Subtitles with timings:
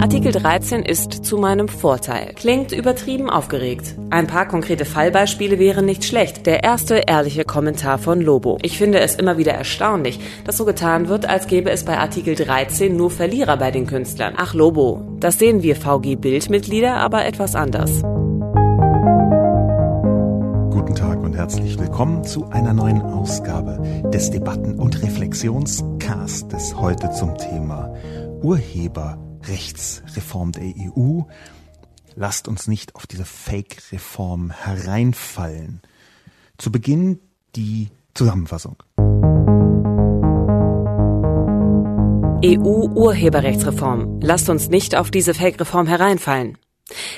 [0.00, 2.32] Artikel 13 ist zu meinem Vorteil.
[2.36, 3.96] Klingt übertrieben aufgeregt.
[4.10, 6.46] Ein paar konkrete Fallbeispiele wären nicht schlecht.
[6.46, 8.58] Der erste ehrliche Kommentar von Lobo.
[8.62, 12.36] Ich finde es immer wieder erstaunlich, dass so getan wird, als gäbe es bei Artikel
[12.36, 14.34] 13 nur Verlierer bei den Künstlern.
[14.36, 17.90] Ach Lobo, das sehen wir VG Bildmitglieder aber etwas anders.
[20.70, 27.36] Guten Tag und herzlich willkommen zu einer neuen Ausgabe des Debatten- und Reflexionscastes heute zum
[27.36, 27.92] Thema
[28.42, 31.22] Urheber Rechtsreform der EU.
[32.14, 35.82] Lasst uns nicht auf diese Fake-Reform hereinfallen.
[36.56, 37.20] Zu Beginn
[37.54, 38.82] die Zusammenfassung.
[42.44, 44.20] EU-Urheberrechtsreform.
[44.20, 46.56] Lasst uns nicht auf diese Fake-Reform hereinfallen.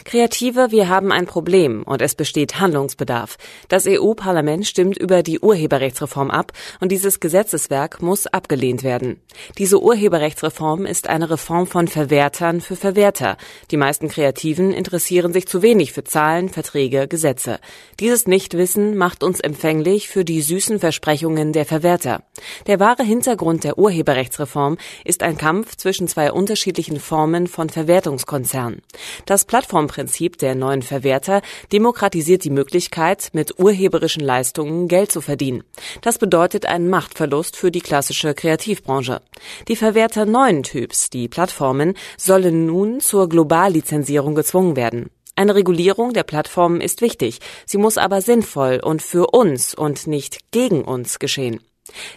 [0.04, 3.36] Kreative, wir haben ein Problem und es besteht Handlungsbedarf.
[3.68, 9.20] Das EU-Parlament stimmt über die Urheberrechtsreform ab und dieses Gesetzeswerk muss abgelehnt werden.
[9.58, 13.36] Diese Urheberrechtsreform ist eine Reform von Verwertern für Verwerter.
[13.70, 17.60] Die meisten Kreativen interessieren sich zu wenig für Zahlen, Verträge, Gesetze.
[18.00, 22.24] Dieses Nichtwissen macht uns empfänglich für die süßen Versprechungen der Verwerter.
[22.66, 28.82] Der wahre Hintergrund der Urheberrechtsreform ist ein Kampf zwischen zwei unterschiedlichen Formen von Verwertungskonzernen.
[29.26, 35.64] Das Plattformprinzip der neuen Verwerter demokratisiert die Möglichkeit, mit urheberischen Leistungen Geld zu verdienen.
[36.00, 39.20] Das bedeutet einen Machtverlust für die klassische Kreativbranche.
[39.68, 45.10] Die Verwerter neuen Typs, die Plattformen, sollen nun zur Globallizenzierung gezwungen werden.
[45.36, 50.38] Eine Regulierung der Plattformen ist wichtig, sie muss aber sinnvoll und für uns und nicht
[50.52, 51.60] gegen uns geschehen.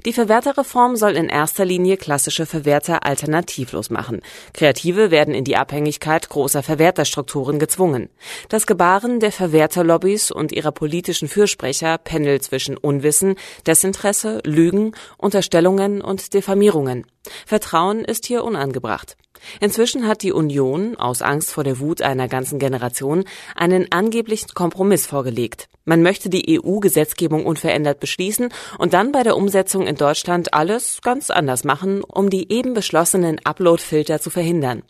[0.06, 4.22] Die Verwerterreform soll in erster Linie klassische Verwerter alternativlos machen.
[4.54, 8.10] Kreative werden in die Abhängigkeit großer Verwerterstrukturen gezwungen.
[8.50, 16.34] Das Gebaren der Verwerterlobbys und ihrer politischen Fürsprecher pendelt zwischen Unwissen, Desinteresse, Lügen, Unterstellungen und
[16.34, 17.06] Diffamierungen.
[17.46, 19.18] Vertrauen ist hier unangebracht.
[19.60, 23.24] Inzwischen hat die Union, aus Angst vor der Wut einer ganzen Generation,
[23.56, 25.70] einen angeblichen Kompromiss vorgelegt.
[25.86, 31.30] Man möchte die EU-Gesetzgebung unverändert beschließen und dann bei der Umsetzung in Deutschland alles ganz
[31.30, 34.84] anders machen, um die eben beschlossenen Upload-Filter zu verhindern.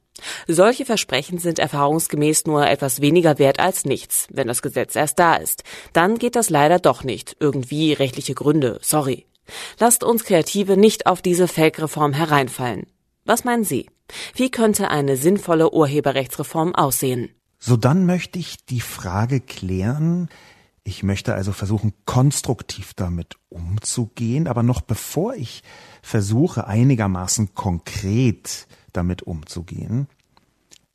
[0.47, 5.35] Solche Versprechen sind erfahrungsgemäß nur etwas weniger wert als nichts, wenn das Gesetz erst da
[5.35, 5.63] ist.
[5.91, 7.35] Dann geht das leider doch nicht.
[7.39, 8.79] Irgendwie rechtliche Gründe.
[8.81, 9.25] Sorry.
[9.79, 12.87] Lasst uns Kreative nicht auf diese Fake-Reform hereinfallen.
[13.25, 13.89] Was meinen Sie?
[14.35, 17.29] Wie könnte eine sinnvolle Urheberrechtsreform aussehen?
[17.59, 20.29] So dann möchte ich die Frage klären,
[20.83, 25.63] ich möchte also versuchen, konstruktiv damit umzugehen, aber noch bevor ich
[26.01, 30.07] versuche, einigermaßen konkret damit umzugehen,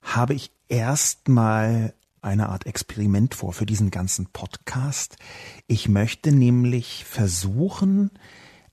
[0.03, 5.17] habe ich erstmal eine Art Experiment vor für diesen ganzen Podcast.
[5.67, 8.11] Ich möchte nämlich versuchen,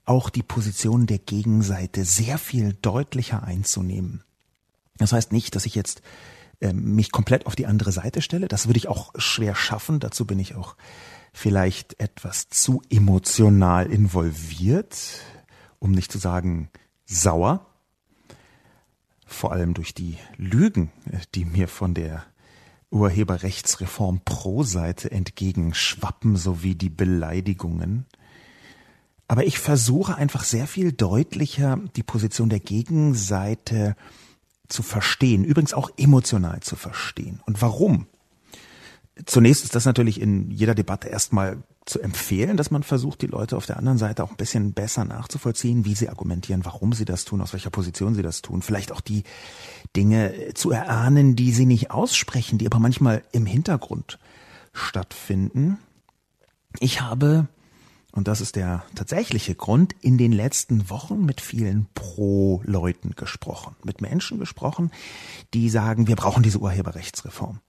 [0.06, 4.22] auch die Position der Gegenseite sehr viel deutlicher einzunehmen.
[4.96, 6.00] Das heißt nicht, dass ich jetzt
[6.60, 8.48] äh, mich komplett auf die andere Seite stelle.
[8.48, 10.00] Das würde ich auch schwer schaffen.
[10.00, 10.76] Dazu bin ich auch
[11.32, 14.96] vielleicht etwas zu emotional involviert,
[15.78, 16.70] um nicht zu sagen
[17.04, 17.66] sauer.
[19.26, 22.24] Vor allem durch die Lügen, äh, die mir von der
[22.90, 28.06] Urheberrechtsreform pro Seite entgegenschwappen, sowie die Beleidigungen.
[29.28, 33.96] Aber ich versuche einfach sehr viel deutlicher die Position der Gegenseite
[34.68, 37.40] zu verstehen, übrigens auch emotional zu verstehen.
[37.46, 38.06] Und warum?
[39.24, 43.56] Zunächst ist das natürlich in jeder Debatte erstmal zu empfehlen, dass man versucht, die Leute
[43.56, 47.24] auf der anderen Seite auch ein bisschen besser nachzuvollziehen, wie sie argumentieren, warum sie das
[47.24, 48.60] tun, aus welcher Position sie das tun.
[48.60, 49.22] Vielleicht auch die
[49.94, 54.18] Dinge zu erahnen, die sie nicht aussprechen, die aber manchmal im Hintergrund
[54.72, 55.78] stattfinden.
[56.80, 57.46] Ich habe
[58.16, 64.00] und das ist der tatsächliche Grund, in den letzten Wochen mit vielen Pro-Leuten gesprochen, mit
[64.00, 64.90] Menschen gesprochen,
[65.52, 67.60] die sagen, wir brauchen diese Urheberrechtsreform.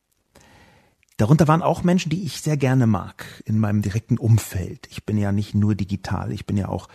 [1.18, 4.88] Darunter waren auch Menschen, die ich sehr gerne mag in meinem direkten Umfeld.
[4.90, 6.88] Ich bin ja nicht nur digital, ich bin ja auch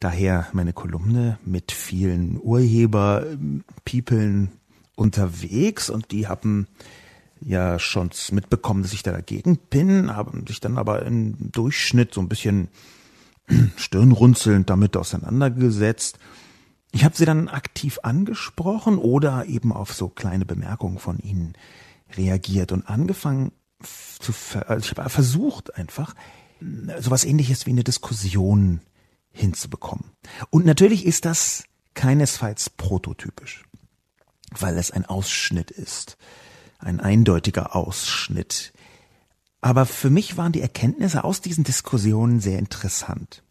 [0.00, 4.48] daher meine Kolumne mit vielen Urheber-Peoplen
[4.96, 6.68] unterwegs und die haben
[7.40, 12.20] ja schon mitbekommen, dass ich da dagegen bin, haben sich dann aber im Durchschnitt so
[12.20, 12.68] ein bisschen
[13.76, 16.18] stirnrunzelnd damit auseinandergesetzt.
[16.92, 21.54] Ich habe sie dann aktiv angesprochen oder eben auf so kleine Bemerkungen von ihnen
[22.16, 23.52] reagiert und angefangen
[24.18, 24.32] zu,
[24.66, 26.14] also ich habe versucht einfach,
[26.98, 28.80] sowas ähnliches wie eine Diskussion
[29.30, 30.10] hinzubekommen.
[30.50, 31.64] Und natürlich ist das
[31.94, 33.64] keinesfalls prototypisch,
[34.50, 36.16] weil es ein Ausschnitt ist,
[36.78, 38.72] ein eindeutiger Ausschnitt.
[39.60, 43.42] Aber für mich waren die Erkenntnisse aus diesen Diskussionen sehr interessant.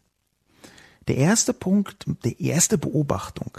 [1.06, 3.58] Der erste Punkt, die erste Beobachtung,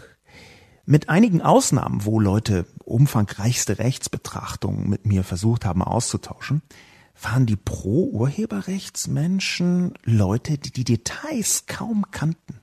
[0.86, 6.64] mit einigen Ausnahmen, wo Leute umfangreichste Rechtsbetrachtungen mit mir versucht haben auszutauschen,
[7.22, 12.60] waren die Pro-Urheberrechtsmenschen Leute, die die Details kaum kannten.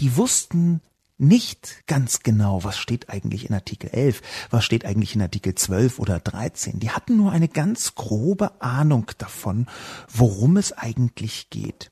[0.00, 0.82] Die wussten
[1.18, 5.98] nicht ganz genau, was steht eigentlich in Artikel 11, was steht eigentlich in Artikel 12
[5.98, 6.80] oder 13.
[6.80, 9.66] Die hatten nur eine ganz grobe Ahnung davon,
[10.08, 11.90] worum es eigentlich geht.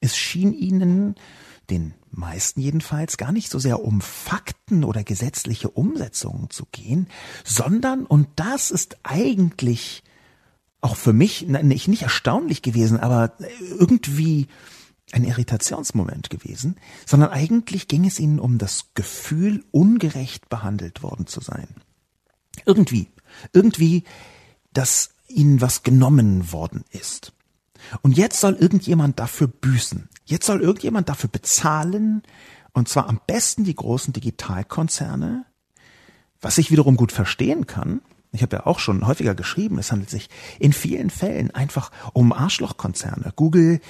[0.00, 1.16] Es schien ihnen,
[1.70, 7.08] den meisten jedenfalls, gar nicht so sehr um Fakten oder gesetzliche Umsetzungen zu gehen,
[7.44, 10.02] sondern, und das ist eigentlich
[10.80, 13.32] auch für mich nicht, nicht erstaunlich gewesen, aber
[13.78, 14.48] irgendwie
[15.12, 16.76] ein Irritationsmoment gewesen,
[17.06, 21.68] sondern eigentlich ging es ihnen um das Gefühl, ungerecht behandelt worden zu sein.
[22.64, 23.08] Irgendwie,
[23.52, 24.04] irgendwie,
[24.72, 27.32] dass ihnen was genommen worden ist.
[28.02, 30.08] Und jetzt soll irgendjemand dafür büßen.
[30.24, 32.22] Jetzt soll irgendjemand dafür bezahlen,
[32.72, 35.44] und zwar am besten die großen Digitalkonzerne,
[36.40, 38.00] was ich wiederum gut verstehen kann.
[38.32, 42.32] Ich habe ja auch schon häufiger geschrieben, es handelt sich in vielen Fällen einfach um
[42.32, 43.32] Arschlochkonzerne.
[43.36, 43.80] Google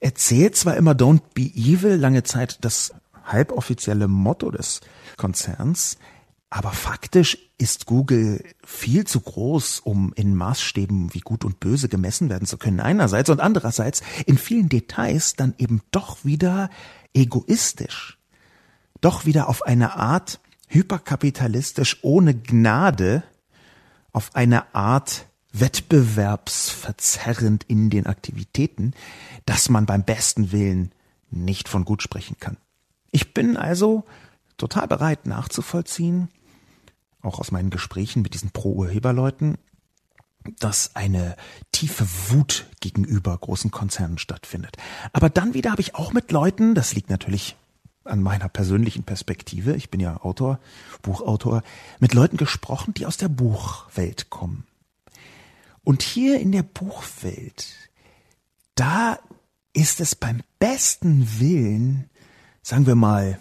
[0.00, 2.92] erzählt zwar immer Don't be evil, lange Zeit das
[3.24, 4.80] halboffizielle Motto des
[5.16, 5.98] Konzerns,
[6.50, 12.28] aber faktisch ist Google viel zu groß, um in Maßstäben wie gut und böse gemessen
[12.28, 13.30] werden zu können einerseits.
[13.30, 16.70] Und andererseits in vielen Details dann eben doch wieder
[17.14, 18.18] egoistisch,
[19.00, 23.22] doch wieder auf eine Art hyperkapitalistisch ohne Gnade,
[24.12, 28.94] auf eine Art wettbewerbsverzerrend in den Aktivitäten,
[29.46, 30.92] dass man beim besten Willen
[31.30, 32.56] nicht von gut sprechen kann.
[33.10, 34.04] Ich bin also
[34.56, 36.28] total bereit nachzuvollziehen,
[37.22, 39.58] auch aus meinen Gesprächen mit diesen Pro-Urheberleuten,
[40.58, 41.36] dass eine
[41.72, 44.76] tiefe Wut gegenüber großen Konzernen stattfindet.
[45.12, 47.56] Aber dann wieder habe ich auch mit Leuten, das liegt natürlich
[48.04, 50.58] an meiner persönlichen Perspektive, ich bin ja Autor,
[51.02, 51.62] Buchautor,
[51.98, 54.64] mit Leuten gesprochen, die aus der Buchwelt kommen.
[55.84, 57.66] Und hier in der Buchwelt,
[58.74, 59.18] da
[59.72, 62.10] ist es beim besten Willen,
[62.62, 63.38] sagen wir mal,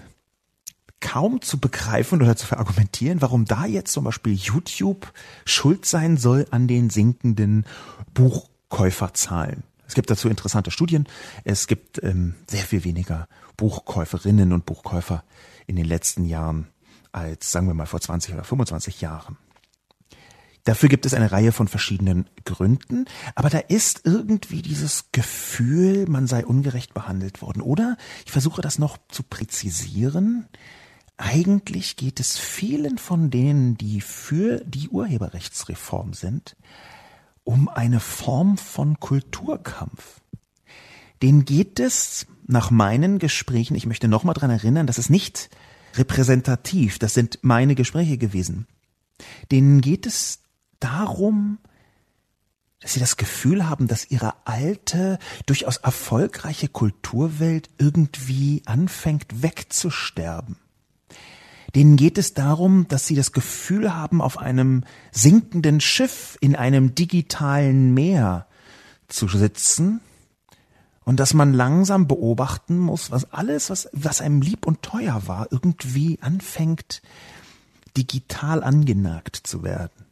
[1.02, 5.12] kaum zu begreifen oder zu verargumentieren, warum da jetzt zum Beispiel YouTube
[5.46, 7.66] schuld sein soll an den sinkenden
[8.14, 9.64] Buchkäuferzahlen.
[9.88, 11.08] Es gibt dazu interessante Studien.
[11.46, 13.28] Es gibt ähm, sehr viel weniger
[13.58, 15.24] Buchkäuferinnen und Buchkäufer
[15.68, 16.68] in den letzten Jahren
[17.12, 19.38] als, sagen wir mal, vor 20 oder 25 Jahren.
[20.66, 26.28] Dafür gibt es eine Reihe von verschiedenen Gründen, aber da ist irgendwie dieses Gefühl, man
[26.28, 27.62] sei ungerecht behandelt worden.
[27.62, 30.48] Oder ich versuche das noch zu präzisieren.
[31.18, 36.56] Eigentlich geht es vielen von denen, die für die Urheberrechtsreform sind,
[37.44, 40.22] um eine Form von Kulturkampf.
[41.22, 45.50] Den geht es nach meinen Gesprächen, ich möchte nochmal dran erinnern, das ist nicht
[45.96, 48.68] repräsentativ, das sind meine Gespräche gewesen.
[49.52, 50.40] Denen geht es
[50.80, 51.60] darum,
[52.80, 60.58] dass sie das Gefühl haben, dass ihre alte, durchaus erfolgreiche Kulturwelt irgendwie anfängt wegzusterben.
[61.76, 66.96] Denen geht es darum, dass sie das Gefühl haben, auf einem sinkenden Schiff in einem
[66.96, 68.48] digitalen Meer
[69.08, 70.02] zu sitzen
[71.04, 75.48] und dass man langsam beobachten muss, was alles, was, was einem lieb und teuer war,
[75.52, 77.02] irgendwie anfängt,
[77.98, 80.09] digital angenagt zu werden.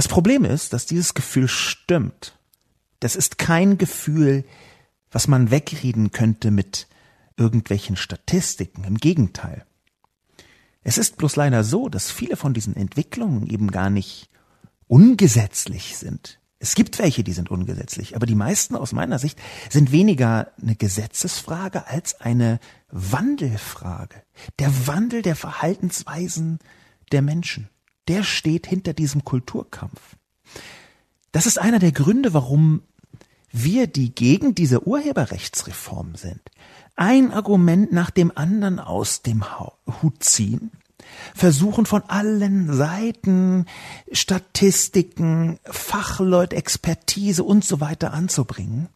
[0.00, 2.38] Das Problem ist, dass dieses Gefühl stimmt.
[3.00, 4.46] Das ist kein Gefühl,
[5.10, 6.88] was man wegreden könnte mit
[7.36, 8.84] irgendwelchen Statistiken.
[8.84, 9.66] Im Gegenteil.
[10.82, 14.30] Es ist bloß leider so, dass viele von diesen Entwicklungen eben gar nicht
[14.86, 16.40] ungesetzlich sind.
[16.58, 19.38] Es gibt welche, die sind ungesetzlich, aber die meisten aus meiner Sicht
[19.68, 22.58] sind weniger eine Gesetzesfrage als eine
[22.90, 24.22] Wandelfrage.
[24.60, 26.58] Der Wandel der Verhaltensweisen
[27.12, 27.68] der Menschen,
[28.08, 30.16] der steht hinter diesem Kulturkampf.
[31.32, 32.82] Das ist einer der Gründe, warum
[33.52, 36.40] wir, die gegen diese Urheberrechtsreform sind,
[36.96, 39.44] ein Argument nach dem anderen aus dem
[40.02, 40.70] Hut ziehen,
[41.34, 43.66] versuchen von allen Seiten
[44.12, 48.88] Statistiken, Fachleute, Expertise und so weiter anzubringen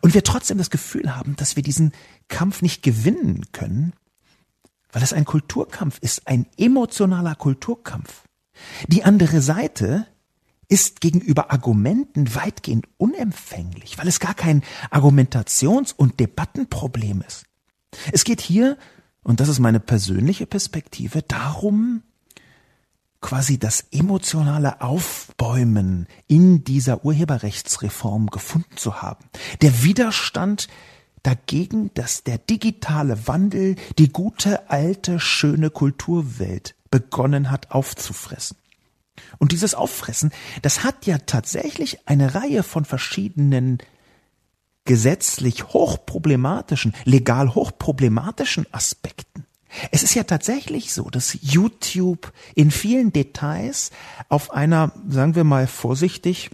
[0.00, 1.92] und wir trotzdem das Gefühl haben, dass wir diesen
[2.28, 3.92] Kampf nicht gewinnen können,
[4.94, 8.22] weil es ein Kulturkampf ist, ein emotionaler Kulturkampf.
[8.86, 10.06] Die andere Seite
[10.68, 17.44] ist gegenüber Argumenten weitgehend unempfänglich, weil es gar kein Argumentations- und Debattenproblem ist.
[18.12, 18.78] Es geht hier,
[19.24, 22.02] und das ist meine persönliche Perspektive, darum,
[23.20, 29.24] quasi das emotionale Aufbäumen in dieser Urheberrechtsreform gefunden zu haben.
[29.60, 30.68] Der Widerstand
[31.24, 38.56] dagegen, dass der digitale Wandel die gute, alte, schöne Kulturwelt begonnen hat aufzufressen.
[39.38, 43.78] Und dieses Auffressen, das hat ja tatsächlich eine Reihe von verschiedenen
[44.84, 49.46] gesetzlich hochproblematischen, legal hochproblematischen Aspekten.
[49.90, 53.90] Es ist ja tatsächlich so, dass YouTube in vielen Details
[54.28, 56.50] auf einer, sagen wir mal vorsichtig,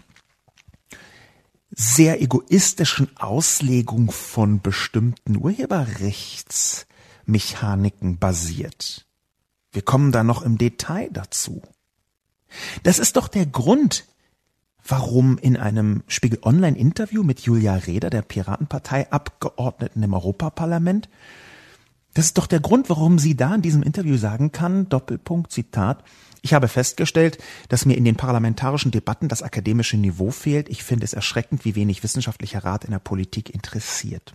[1.70, 9.06] sehr egoistischen Auslegung von bestimmten Urheberrechtsmechaniken basiert.
[9.72, 11.62] Wir kommen da noch im Detail dazu.
[12.82, 14.04] Das ist doch der Grund,
[14.84, 21.08] warum in einem Spiegel Online Interview mit Julia Reda, der Piratenpartei Abgeordneten im Europaparlament,
[22.14, 26.02] das ist doch der Grund, warum sie da in diesem Interview sagen kann, Doppelpunkt, Zitat,
[26.42, 30.68] ich habe festgestellt, dass mir in den parlamentarischen Debatten das akademische Niveau fehlt.
[30.68, 34.34] Ich finde es erschreckend, wie wenig wissenschaftlicher Rat in der Politik interessiert.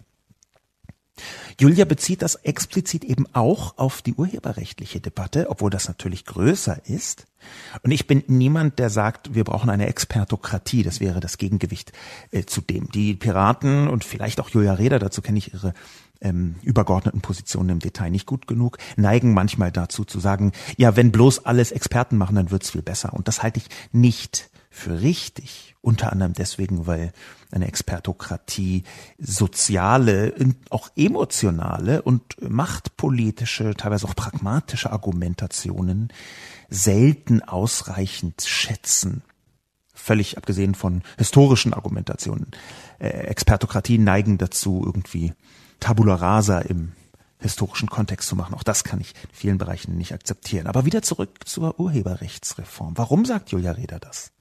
[1.60, 7.26] Julia bezieht das explizit eben auch auf die urheberrechtliche Debatte, obwohl das natürlich größer ist.
[7.84, 10.84] Und ich bin niemand, der sagt, wir brauchen eine Expertokratie.
[10.84, 11.94] Das wäre das Gegengewicht
[12.32, 12.90] äh, zu dem.
[12.92, 15.74] Die Piraten und vielleicht auch Julia Reda, dazu kenne ich ihre
[16.22, 21.12] ähm, übergeordneten Positionen im Detail nicht gut genug, neigen manchmal dazu zu sagen, ja, wenn
[21.12, 23.14] bloß alles Experten machen, dann wird's viel besser.
[23.14, 25.76] Und das halte ich nicht für richtig.
[25.82, 27.14] Unter anderem deswegen, weil
[27.52, 28.84] eine Expertokratie
[29.20, 30.34] soziale,
[30.70, 36.12] auch emotionale und machtpolitische, teilweise auch pragmatische Argumentationen
[36.70, 39.22] selten ausreichend schätzen.
[39.94, 42.48] Völlig abgesehen von historischen Argumentationen.
[43.00, 45.34] Äh, Expertokratien neigen dazu, irgendwie
[45.80, 46.94] Tabula rasa im
[47.40, 48.56] historischen Kontext zu machen.
[48.56, 50.68] Auch das kann ich in vielen Bereichen nicht akzeptieren.
[50.68, 52.98] Aber wieder zurück zur Urheberrechtsreform.
[52.98, 54.32] Warum sagt Julia Reda das?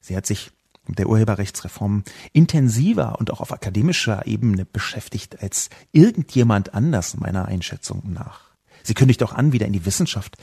[0.00, 0.50] Sie hat sich
[0.86, 8.12] mit der Urheberrechtsreform intensiver und auch auf akademischer Ebene beschäftigt als irgendjemand anders meiner Einschätzung
[8.12, 8.50] nach.
[8.82, 10.36] Sie kündigt auch an, wieder in die Wissenschaft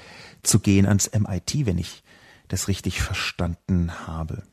[0.43, 2.03] zu gehen ans MIT, wenn ich
[2.47, 4.43] das richtig verstanden habe.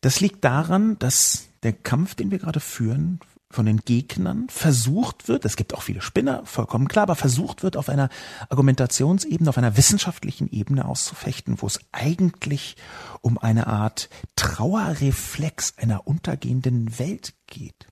[0.00, 3.20] Das liegt daran, dass der Kampf, den wir gerade führen,
[3.52, 7.76] von den Gegnern versucht wird, es gibt auch viele Spinner, vollkommen klar, aber versucht wird,
[7.76, 8.08] auf einer
[8.48, 12.76] Argumentationsebene, auf einer wissenschaftlichen Ebene auszufechten, wo es eigentlich
[13.20, 17.86] um eine Art Trauerreflex einer untergehenden Welt geht.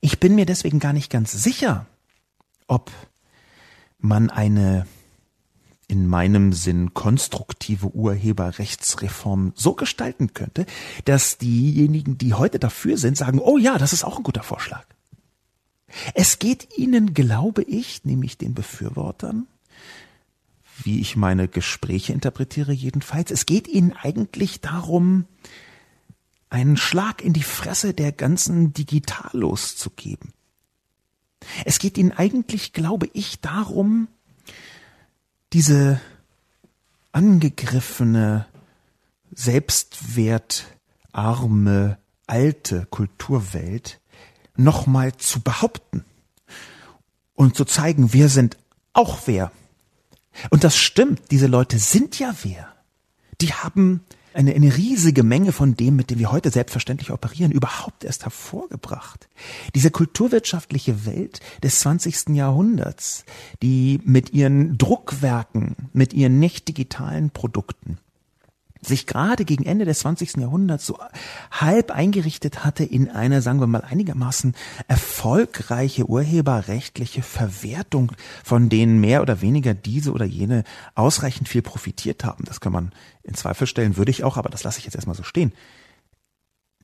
[0.00, 1.86] Ich bin mir deswegen gar nicht ganz sicher,
[2.66, 2.90] ob
[3.98, 4.86] man eine
[5.88, 10.66] in meinem Sinn konstruktive Urheberrechtsreform so gestalten könnte,
[11.04, 14.84] dass diejenigen, die heute dafür sind, sagen, oh ja, das ist auch ein guter Vorschlag.
[16.14, 19.46] Es geht ihnen, glaube ich, nämlich den Befürwortern,
[20.82, 25.26] wie ich meine Gespräche interpretiere jedenfalls, es geht ihnen eigentlich darum,
[26.50, 30.32] einen Schlag in die Fresse der ganzen Digitalos zu geben.
[31.64, 34.08] Es geht ihnen eigentlich, glaube ich, darum,
[35.54, 36.00] diese
[37.12, 38.46] angegriffene,
[39.32, 41.96] selbstwertarme,
[42.26, 44.00] alte Kulturwelt
[44.56, 46.04] nochmal zu behaupten
[47.34, 48.58] und zu zeigen, wir sind
[48.94, 49.52] auch wer.
[50.50, 52.74] Und das stimmt, diese Leute sind ja wer.
[53.40, 54.00] Die haben
[54.34, 59.28] eine, eine riesige Menge von dem, mit dem wir heute selbstverständlich operieren, überhaupt erst hervorgebracht.
[59.74, 62.30] Diese kulturwirtschaftliche Welt des 20.
[62.30, 63.24] Jahrhunderts,
[63.62, 67.98] die mit ihren Druckwerken, mit ihren nicht digitalen Produkten
[68.86, 70.36] sich gerade gegen Ende des 20.
[70.36, 70.98] Jahrhunderts so
[71.50, 74.54] halb eingerichtet hatte in eine, sagen wir mal, einigermaßen
[74.88, 78.12] erfolgreiche urheberrechtliche Verwertung,
[78.42, 80.64] von denen mehr oder weniger diese oder jene
[80.94, 82.44] ausreichend viel profitiert haben.
[82.44, 85.16] Das kann man in Zweifel stellen, würde ich auch, aber das lasse ich jetzt erstmal
[85.16, 85.52] so stehen.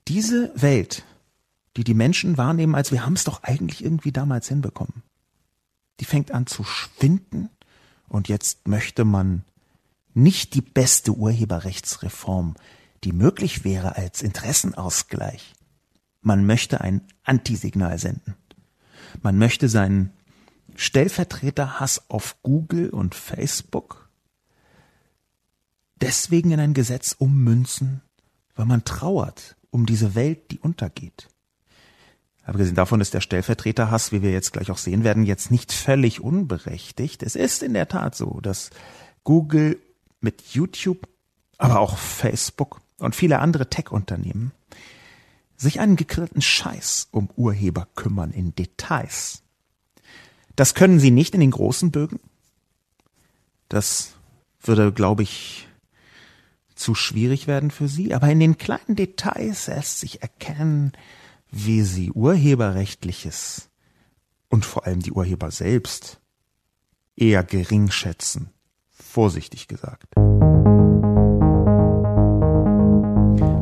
[0.09, 1.04] Diese Welt,
[1.76, 5.02] die die Menschen wahrnehmen, als wir haben es doch eigentlich irgendwie damals hinbekommen,
[6.00, 7.50] die fängt an zu schwinden
[8.09, 9.45] und jetzt möchte man
[10.14, 12.55] nicht die beste Urheberrechtsreform,
[13.05, 15.55] die möglich wäre als Interessenausgleich.
[16.21, 18.35] Man möchte ein Antisignal senden.
[19.23, 20.12] Man möchte seinen
[20.76, 24.11] Stellvertreterhass auf Google und Facebook
[26.00, 28.02] deswegen in ein Gesetz ummünzen,
[28.55, 31.29] weil man trauert um diese Welt, die untergeht.
[32.43, 36.21] Abgesehen davon ist der Stellvertreterhass, wie wir jetzt gleich auch sehen werden, jetzt nicht völlig
[36.21, 37.23] unberechtigt.
[37.23, 38.71] Es ist in der Tat so, dass
[39.23, 39.79] Google
[40.21, 41.09] mit YouTube
[41.59, 44.53] aber auch Facebook und viele andere Tech-Unternehmen
[45.57, 49.43] sich einen gegrillten Scheiß um Urheber kümmern in Details.
[50.57, 52.19] Das können sie nicht in den großen Bögen.
[53.69, 54.15] Das
[54.62, 55.69] würde, glaube ich,
[56.75, 60.93] zu schwierig werden für sie, aber in den kleinen Details lässt sich erkennen,
[61.50, 63.69] wie sie urheberrechtliches
[64.49, 66.21] und vor allem die Urheber selbst
[67.17, 68.50] eher gering schätzen,
[69.11, 70.14] vorsichtig gesagt.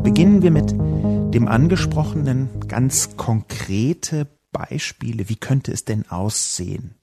[0.02, 0.72] Beginnen wir mit
[1.34, 5.28] dem angesprochenen ganz konkrete Beispiele.
[5.28, 6.94] Wie könnte es denn aussehen?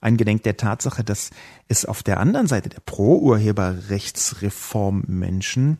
[0.00, 1.30] Eingedenk der Tatsache, dass
[1.66, 5.78] es auf der anderen Seite der Pro-Urheberrechtsreform Menschen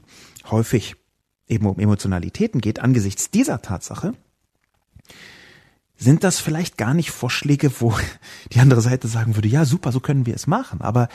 [0.50, 0.96] häufig
[1.46, 4.14] eben um Emotionalitäten geht, angesichts dieser Tatsache,
[5.96, 7.94] sind das vielleicht gar nicht Vorschläge, wo
[8.52, 11.08] die andere Seite sagen würde, ja super, so können wir es machen, aber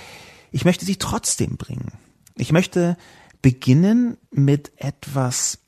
[0.53, 1.91] ich möchte sie trotzdem bringen.
[2.35, 2.95] Ich möchte
[3.41, 5.59] beginnen mit etwas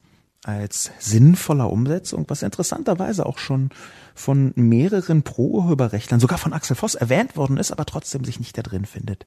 [0.44, 3.72] als sinnvoller Umsetzung, was interessanterweise auch schon
[4.13, 8.62] von mehreren Pro-Urheberrechtlern, sogar von Axel Voss erwähnt worden ist, aber trotzdem sich nicht da
[8.62, 9.25] drin findet.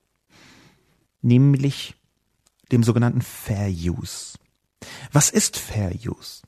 [1.22, 1.96] Nämlich
[2.70, 4.38] dem sogenannten Fair Use.
[5.12, 6.42] Was ist Fair Use?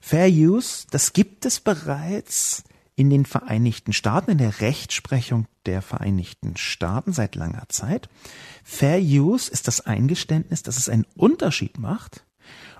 [0.00, 6.56] Fair Use, das gibt es bereits in den Vereinigten Staaten, in der Rechtsprechung der Vereinigten
[6.56, 8.08] Staaten seit langer Zeit.
[8.64, 12.24] Fair Use ist das Eingeständnis, dass es einen Unterschied macht,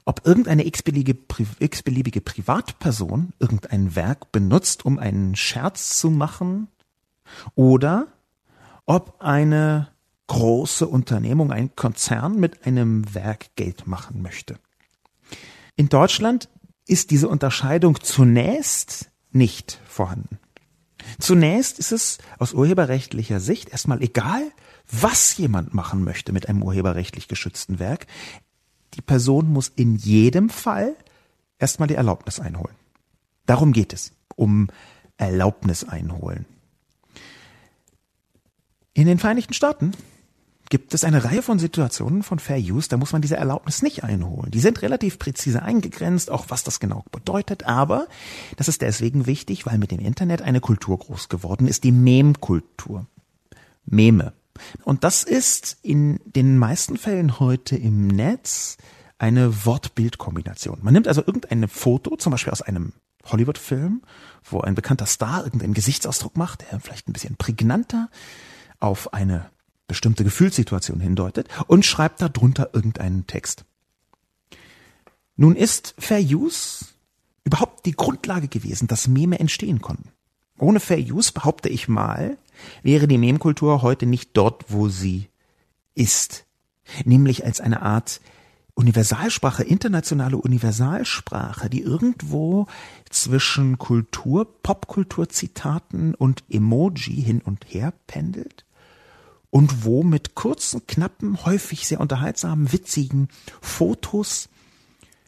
[0.04, 6.69] ob irgendeine x-beliebige, Privatperson irgendein Werk benutzt, um einen Scherz zu machen,
[7.54, 8.09] oder
[8.85, 9.88] ob eine
[10.26, 14.59] große Unternehmung, ein Konzern mit einem Werk Geld machen möchte.
[15.76, 16.49] In Deutschland
[16.87, 20.38] ist diese Unterscheidung zunächst nicht vorhanden.
[21.18, 24.42] Zunächst ist es aus urheberrechtlicher Sicht erstmal egal,
[24.90, 28.06] was jemand machen möchte mit einem urheberrechtlich geschützten Werk.
[28.94, 30.94] Die Person muss in jedem Fall
[31.58, 32.76] erstmal die Erlaubnis einholen.
[33.46, 34.68] Darum geht es, um
[35.16, 36.47] Erlaubnis einholen.
[38.95, 39.92] In den Vereinigten Staaten
[40.73, 44.04] gibt es eine Reihe von Situationen von Fair Use, da muss man diese Erlaubnis nicht
[44.04, 44.50] einholen.
[44.50, 48.06] Die sind relativ präzise eingegrenzt, auch was das genau bedeutet, aber
[48.56, 53.04] das ist deswegen wichtig, weil mit dem Internet eine Kultur groß geworden ist, die Mem-Kultur.
[53.85, 54.32] Meme.
[54.82, 58.78] Und das ist in den meisten Fällen heute im Netz
[59.19, 60.78] eine Wort-Bild-Kombination.
[60.80, 62.95] Man nimmt also irgendein Foto, zum Beispiel aus einem
[63.26, 64.00] Hollywood-Film,
[64.43, 68.08] wo ein bekannter Star irgendeinen Gesichtsausdruck macht, der vielleicht ein bisschen prägnanter
[68.80, 69.51] auf eine
[69.93, 73.67] bestimmte Gefühlssituation hindeutet und schreibt darunter irgendeinen Text.
[75.37, 76.87] Nun ist Fair Use
[77.45, 80.09] überhaupt die Grundlage gewesen, dass Meme entstehen konnten.
[80.59, 82.39] Ohne Fair Use, behaupte ich mal,
[82.83, 85.28] wäre die Meme-Kultur heute nicht dort, wo sie
[85.95, 86.47] ist.
[87.05, 88.23] Nämlich als eine Art
[88.75, 92.67] Universalsprache, internationale Universalsprache, die irgendwo
[93.11, 98.65] zwischen Kultur, Popkulturzitaten und Emoji hin und her pendelt
[99.52, 103.28] und wo mit kurzen, knappen, häufig sehr unterhaltsamen, witzigen
[103.60, 104.49] Fotos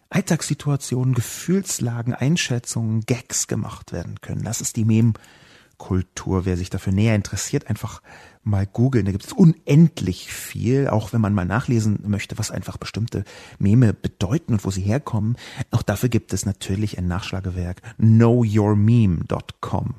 [0.09, 4.45] Alltagssituationen, Gefühlslagen, Einschätzungen, Gags gemacht werden können.
[4.45, 6.47] Das ist die Mem-Kultur.
[6.47, 8.01] Wer sich dafür näher interessiert, einfach
[8.45, 9.05] mal googeln.
[9.05, 13.25] Da gibt es unendlich viel, auch wenn man mal nachlesen möchte, was einfach bestimmte
[13.59, 15.37] Meme bedeuten und wo sie herkommen.
[15.71, 19.95] Auch dafür gibt es natürlich ein Nachschlagewerk knowyourmeme.com.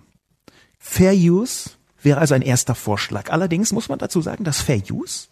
[0.79, 1.71] Fair Use
[2.05, 3.31] wäre also ein erster Vorschlag.
[3.31, 5.27] Allerdings muss man dazu sagen, dass Fair Use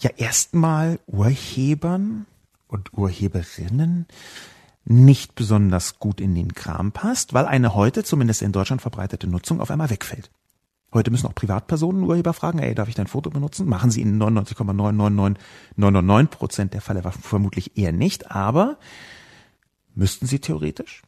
[0.00, 2.26] ja erstmal Urhebern
[2.68, 4.06] und Urheberinnen
[4.84, 9.60] nicht besonders gut in den Kram passt, weil eine heute, zumindest in Deutschland verbreitete Nutzung
[9.60, 10.30] auf einmal wegfällt.
[10.92, 13.68] Heute müssen auch Privatpersonen Urheber fragen, ey, darf ich dein Foto benutzen?
[13.68, 18.76] Machen sie in 99,99999 Prozent der Fälle vermutlich eher nicht, aber
[19.94, 21.02] müssten sie theoretisch?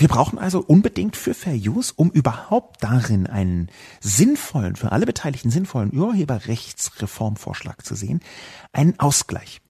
[0.00, 3.68] Wir brauchen also unbedingt für Fair Use, um überhaupt darin einen
[4.00, 8.20] sinnvollen, für alle Beteiligten sinnvollen Urheberrechtsreformvorschlag zu sehen,
[8.72, 9.60] einen Ausgleich.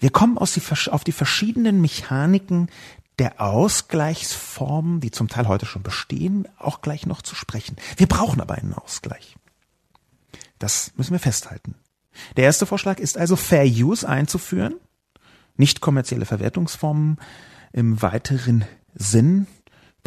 [0.00, 2.70] Wir kommen die, auf die verschiedenen Mechaniken
[3.20, 7.76] der Ausgleichsformen, die zum Teil heute schon bestehen, auch gleich noch zu sprechen.
[7.98, 9.36] Wir brauchen aber einen Ausgleich.
[10.58, 11.76] Das müssen wir festhalten.
[12.36, 14.74] Der erste Vorschlag ist also Fair Use einzuführen,
[15.56, 17.18] nicht kommerzielle Verwertungsformen
[17.72, 18.64] im weiteren
[18.98, 19.46] Sinn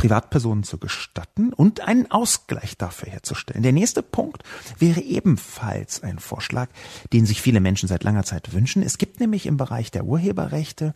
[0.02, 3.62] Privatpersonen zu gestatten und einen Ausgleich dafür herzustellen.
[3.62, 4.44] Der nächste Punkt
[4.80, 6.70] wäre ebenfalls ein Vorschlag,
[7.14, 8.82] den sich viele Menschen seit langer Zeit wünschen.
[8.82, 10.96] Es gibt nämlich im Bereich der Urheberrechte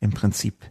[0.00, 0.64] im Prinzip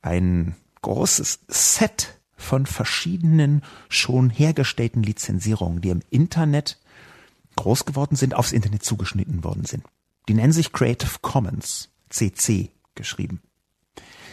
[0.00, 6.78] ein großes Set von verschiedenen schon hergestellten Lizenzierungen, die im Internet
[7.56, 9.82] groß geworden sind, aufs Internet zugeschnitten worden sind.
[10.28, 13.40] Die nennen sich Creative Commons, CC geschrieben.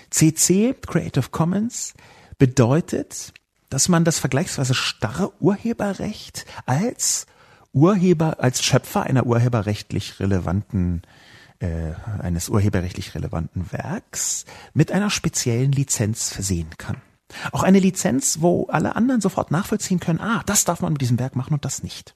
[0.10, 1.94] CC, Creative Commons,
[2.38, 3.34] bedeutet,
[3.70, 7.26] dass man das vergleichsweise starre Urheberrecht als
[7.74, 11.02] Urheber, als Schöpfer einer urheberrechtlich relevanten
[11.60, 16.98] äh, eines urheberrechtlich relevanten Werks mit einer speziellen Lizenz versehen kann.
[17.52, 21.20] Auch eine Lizenz, wo alle anderen sofort nachvollziehen können, ah, das darf man mit diesem
[21.20, 22.14] Werk machen und das nicht.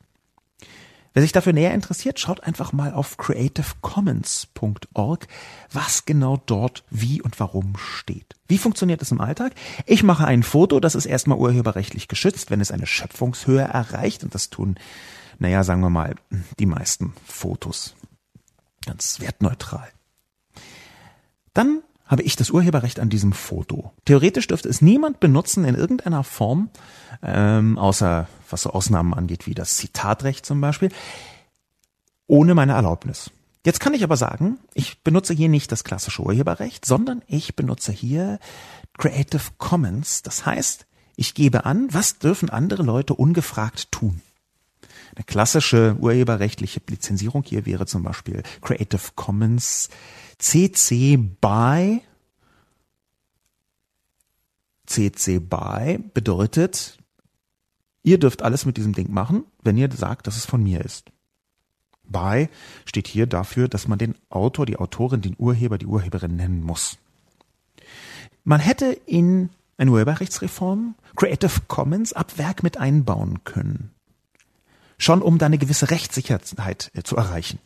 [1.13, 5.27] Wer sich dafür näher interessiert, schaut einfach mal auf creativecommons.org,
[5.71, 8.35] was genau dort wie und warum steht.
[8.47, 9.53] Wie funktioniert es im Alltag?
[9.85, 14.35] Ich mache ein Foto, das ist erstmal urheberrechtlich geschützt, wenn es eine Schöpfungshöhe erreicht und
[14.35, 14.75] das tun,
[15.39, 16.15] naja, sagen wir mal,
[16.59, 17.95] die meisten Fotos.
[18.85, 19.89] Ganz wertneutral.
[21.53, 23.93] Dann habe ich das Urheberrecht an diesem Foto.
[24.03, 26.69] Theoretisch dürfte es niemand benutzen in irgendeiner Form,
[27.21, 30.89] ähm, außer was so Ausnahmen angeht, wie das Zitatrecht zum Beispiel,
[32.25, 33.29] ohne meine Erlaubnis.
[33.63, 37.91] Jetzt kann ich aber sagen, ich benutze hier nicht das klassische Urheberrecht, sondern ich benutze
[37.91, 38.39] hier
[38.97, 40.23] Creative Commons.
[40.23, 44.21] Das heißt, ich gebe an, was dürfen andere Leute ungefragt tun.
[45.15, 49.89] Eine klassische urheberrechtliche Lizenzierung hier wäre zum Beispiel Creative Commons
[50.39, 52.02] CC BY.
[54.88, 56.97] CC BY bedeutet,
[58.02, 61.12] ihr dürft alles mit diesem Ding machen, wenn ihr sagt, dass es von mir ist.
[62.06, 62.49] BY
[62.86, 66.97] steht hier dafür, dass man den Autor, die Autorin, den Urheber, die Urheberin nennen muss.
[68.43, 73.91] Man hätte in eine Urheberrechtsreform Creative Commons ab Werk mit einbauen können.
[74.97, 77.60] Schon um da eine gewisse Rechtssicherheit äh, zu erreichen.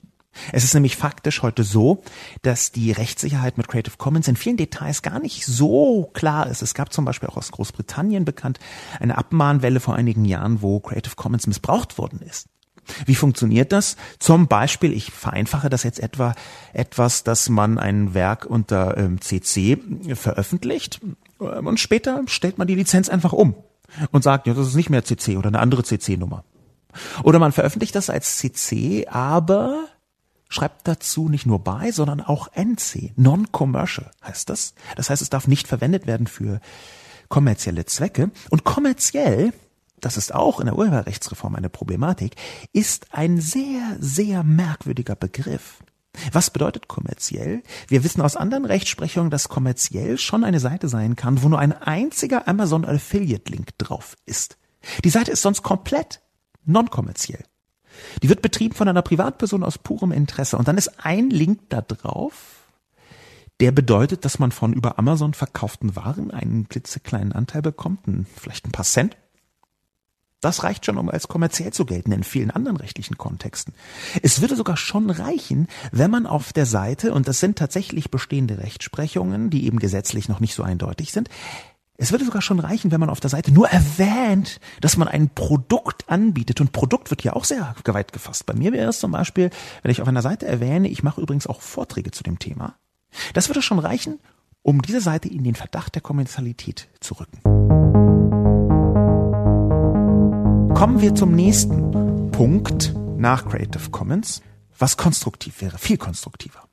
[0.52, 2.04] Es ist nämlich faktisch heute so,
[2.41, 6.62] dass die Rechtssicherheit mit Creative Commons in vielen Details gar nicht so klar ist.
[6.62, 8.60] Es gab zum Beispiel auch aus Großbritannien bekannt
[9.00, 12.48] eine Abmahnwelle vor einigen Jahren, wo Creative Commons missbraucht worden ist.
[13.06, 13.96] Wie funktioniert das?
[14.19, 16.36] Zum Beispiel, ich vereinfache das jetzt etwa
[16.74, 19.80] etwas, dass man ein Werk unter ähm, CC
[20.15, 21.00] veröffentlicht
[21.39, 23.56] äh, und später stellt man die Lizenz einfach um
[24.12, 26.43] und sagt, ja, das ist nicht mehr CC oder eine andere CC-Nummer.
[27.24, 29.86] Oder man veröffentlicht das als CC, aber
[30.54, 34.76] schreibt dazu nicht nur bei, sondern auch NC, non-commercial heißt das.
[34.96, 36.60] Das heißt, es darf nicht verwendet werden für
[37.28, 38.30] kommerzielle Zwecke.
[38.52, 39.54] Und kommerziell,
[40.00, 42.36] das ist auch in der Urheberrechtsreform eine Problematik,
[42.72, 45.80] ist ein sehr, sehr merkwürdiger Begriff.
[46.32, 47.63] Was bedeutet kommerziell?
[47.88, 51.74] Wir wissen aus anderen Rechtsprechungen, dass kommerziell schon eine Seite sein kann, wo nur ein
[51.74, 54.58] einziger Amazon Affiliate Link drauf ist.
[55.04, 56.22] Die Seite ist sonst komplett
[56.66, 57.44] non-kommerziell.
[58.21, 60.58] Die wird betrieben von einer Privatperson aus purem Interesse.
[60.58, 62.63] Und dann ist ein Link da drauf,
[63.60, 67.99] der bedeutet, dass man von über Amazon verkauften Waren einen klitzekleinen Anteil bekommt,
[68.36, 69.15] vielleicht ein paar Cent.
[70.41, 73.73] Das reicht schon, um als kommerziell zu gelten in vielen anderen rechtlichen Kontexten.
[74.21, 78.58] Es würde sogar schon reichen, wenn man auf der Seite, und das sind tatsächlich bestehende
[78.58, 81.29] Rechtsprechungen, die eben gesetzlich noch nicht so eindeutig sind,
[81.97, 85.29] es würde sogar schon reichen, wenn man auf der Seite nur erwähnt, dass man ein
[85.29, 86.60] Produkt anbietet.
[86.60, 88.45] Und Produkt wird ja auch sehr weit gefasst.
[88.45, 89.51] Bei mir wäre es zum Beispiel,
[89.84, 92.75] wenn ich auf einer Seite erwähne, ich mache übrigens auch Vorträge zu dem Thema.
[93.34, 94.19] Das würde schon reichen,
[94.63, 97.39] um diese Seite in den Verdacht der Kommerzialität zu rücken.
[100.73, 104.41] Kommen wir zum nächsten Punkt nach Creative Commons,
[104.79, 106.67] was konstruktiv wäre, viel konstruktiver.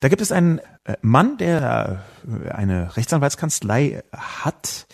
[0.00, 0.60] Da gibt es einen
[1.02, 4.86] Mann, der äh, eine Rechtsanwaltskanzlei hat.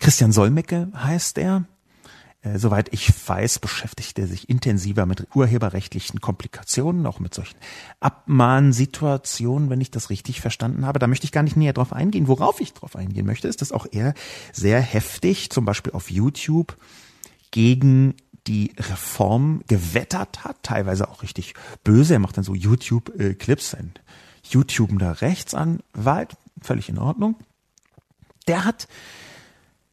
[0.00, 1.64] Christian Solmecke heißt er.
[2.46, 7.56] Äh, soweit ich weiß, beschäftigt er sich intensiver mit urheberrechtlichen Komplikationen, auch mit solchen
[8.00, 10.98] Abmahnsituationen, wenn ich das richtig verstanden habe.
[10.98, 12.28] Da möchte ich gar nicht näher drauf eingehen.
[12.28, 14.14] Worauf ich drauf eingehen möchte, ist, dass auch er
[14.52, 16.76] sehr heftig, zum Beispiel auf YouTube,
[17.50, 18.14] gegen
[18.46, 22.14] die Reform gewettert hat, teilweise auch richtig böse.
[22.14, 23.94] Er macht dann so YouTube-Clips, ein
[24.50, 27.36] YouTubender Rechtsanwalt, völlig in Ordnung.
[28.46, 28.88] Der hat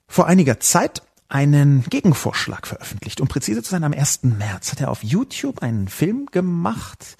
[0.08, 3.20] vor einiger Zeit einen Gegenvorschlag veröffentlicht.
[3.20, 4.24] Um präzise zu sein, am 1.
[4.24, 7.18] März hat er auf YouTube einen Film gemacht,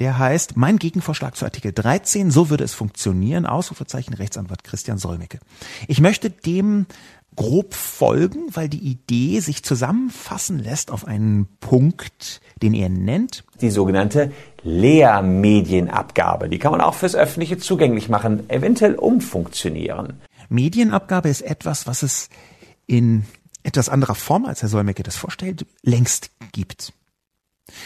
[0.00, 5.38] der heißt Mein Gegenvorschlag zu Artikel 13, so würde es funktionieren, Ausrufezeichen Rechtsanwalt Christian Solmecke.
[5.86, 6.86] Ich möchte dem
[7.36, 13.44] grob folgen, weil die Idee sich zusammenfassen lässt auf einen Punkt, den er nennt.
[13.60, 16.48] Die sogenannte Lehrmedienabgabe.
[16.48, 20.20] Die kann man auch fürs Öffentliche zugänglich machen, eventuell umfunktionieren.
[20.48, 22.28] Medienabgabe ist etwas, was es
[22.86, 23.24] in
[23.62, 26.92] etwas anderer Form, als Herr Solmecke das vorstellt, längst gibt.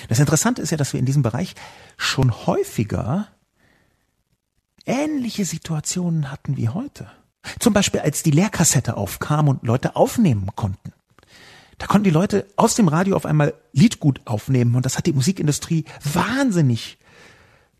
[0.08, 1.54] Das Interessante ist ja, dass wir in diesem Bereich
[1.96, 3.28] schon häufiger
[4.84, 7.10] ähnliche Situationen hatten wie heute.
[7.58, 10.92] Zum Beispiel, als die Lehrkassette aufkam und Leute aufnehmen konnten.
[11.80, 15.14] Da konnten die Leute aus dem Radio auf einmal Liedgut aufnehmen und das hat die
[15.14, 16.98] Musikindustrie wahnsinnig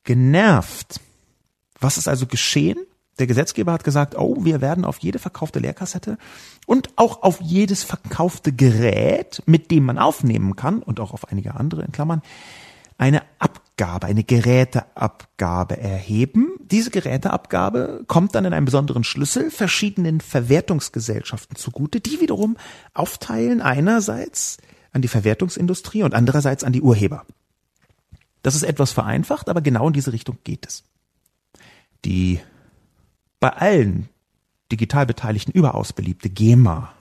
[0.05, 1.01] genervt.
[1.79, 2.79] Was ist also geschehen?
[3.19, 6.17] Der Gesetzgeber hat gesagt, oh, wir werden auf jede verkaufte Leerkassette
[6.65, 11.55] und auch auf jedes verkaufte Gerät, mit dem man aufnehmen kann und auch auf einige
[11.55, 12.23] andere in Klammern,
[12.97, 13.21] eine
[13.81, 16.53] Abgabe, eine Geräteabgabe erheben.
[16.61, 22.59] Diese Geräteabgabe kommt dann in einem besonderen Schlüssel verschiedenen Verwertungsgesellschaften zugute, die wiederum
[22.93, 24.59] aufteilen einerseits
[24.93, 27.25] an die Verwertungsindustrie und andererseits an die Urheber.
[28.43, 30.85] Das ist etwas vereinfacht, aber genau in diese Richtung geht es.
[32.05, 32.39] Die
[33.39, 34.11] bei allen
[34.71, 36.93] digital Beteiligten überaus beliebte GEMA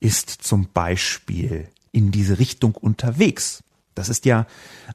[0.00, 3.62] ist zum Beispiel in diese Richtung unterwegs.
[3.96, 4.46] Das ist ja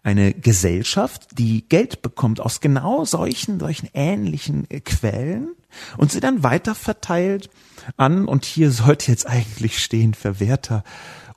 [0.03, 5.49] eine Gesellschaft, die Geld bekommt aus genau solchen, solchen ähnlichen äh, Quellen
[5.97, 7.49] und sie dann weiter verteilt
[7.97, 10.83] an, und hier sollte jetzt eigentlich stehen Verwerter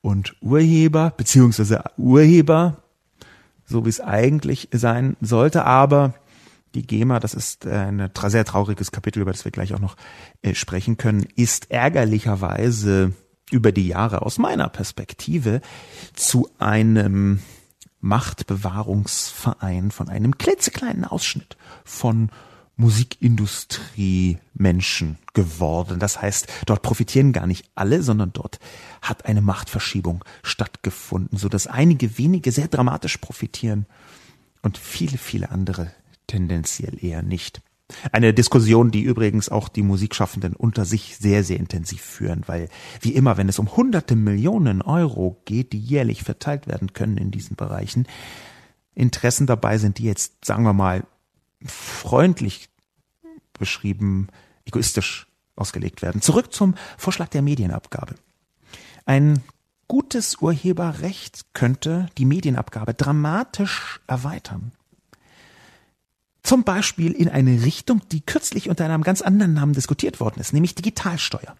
[0.03, 2.83] und Urheber, beziehungsweise Urheber,
[3.64, 6.14] so wie es eigentlich sein sollte, aber
[6.74, 9.96] die GEMA, das ist äh, ein sehr trauriges Kapitel, über das wir gleich auch noch
[10.42, 13.12] äh, sprechen können, ist ärgerlicherweise
[13.50, 15.61] über die Jahre aus meiner Perspektive
[16.14, 17.40] zu einem
[18.00, 22.30] Machtbewahrungsverein von einem klitzekleinen Ausschnitt von
[22.76, 26.00] Musikindustrie Menschen geworden.
[26.00, 28.59] Das heißt, dort profitieren gar nicht alle, sondern dort
[29.00, 33.87] hat eine Machtverschiebung stattgefunden, so dass einige wenige sehr dramatisch profitieren
[34.62, 35.92] und viele, viele andere
[36.26, 37.62] tendenziell eher nicht.
[38.12, 42.68] Eine Diskussion, die übrigens auch die Musikschaffenden unter sich sehr, sehr intensiv führen, weil
[43.00, 47.30] wie immer, wenn es um hunderte Millionen Euro geht, die jährlich verteilt werden können in
[47.30, 48.07] diesen Bereichen,
[48.94, 51.04] Interessen dabei sind, die jetzt, sagen wir mal,
[51.64, 52.68] freundlich
[53.59, 54.28] beschrieben,
[54.64, 55.26] egoistisch
[55.57, 56.20] ausgelegt werden.
[56.20, 58.14] Zurück zum Vorschlag der Medienabgabe.
[59.07, 59.42] Ein
[59.88, 64.72] gutes Urheberrecht könnte die Medienabgabe dramatisch erweitern.
[66.44, 70.52] Zum Beispiel in eine Richtung, die kürzlich unter einem ganz anderen Namen diskutiert worden ist,
[70.52, 71.57] nämlich Digitalsteuer.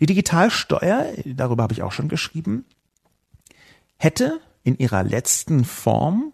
[0.00, 2.66] Die Digitalsteuer, darüber habe ich auch schon geschrieben,
[3.96, 6.32] hätte in ihrer letzten Form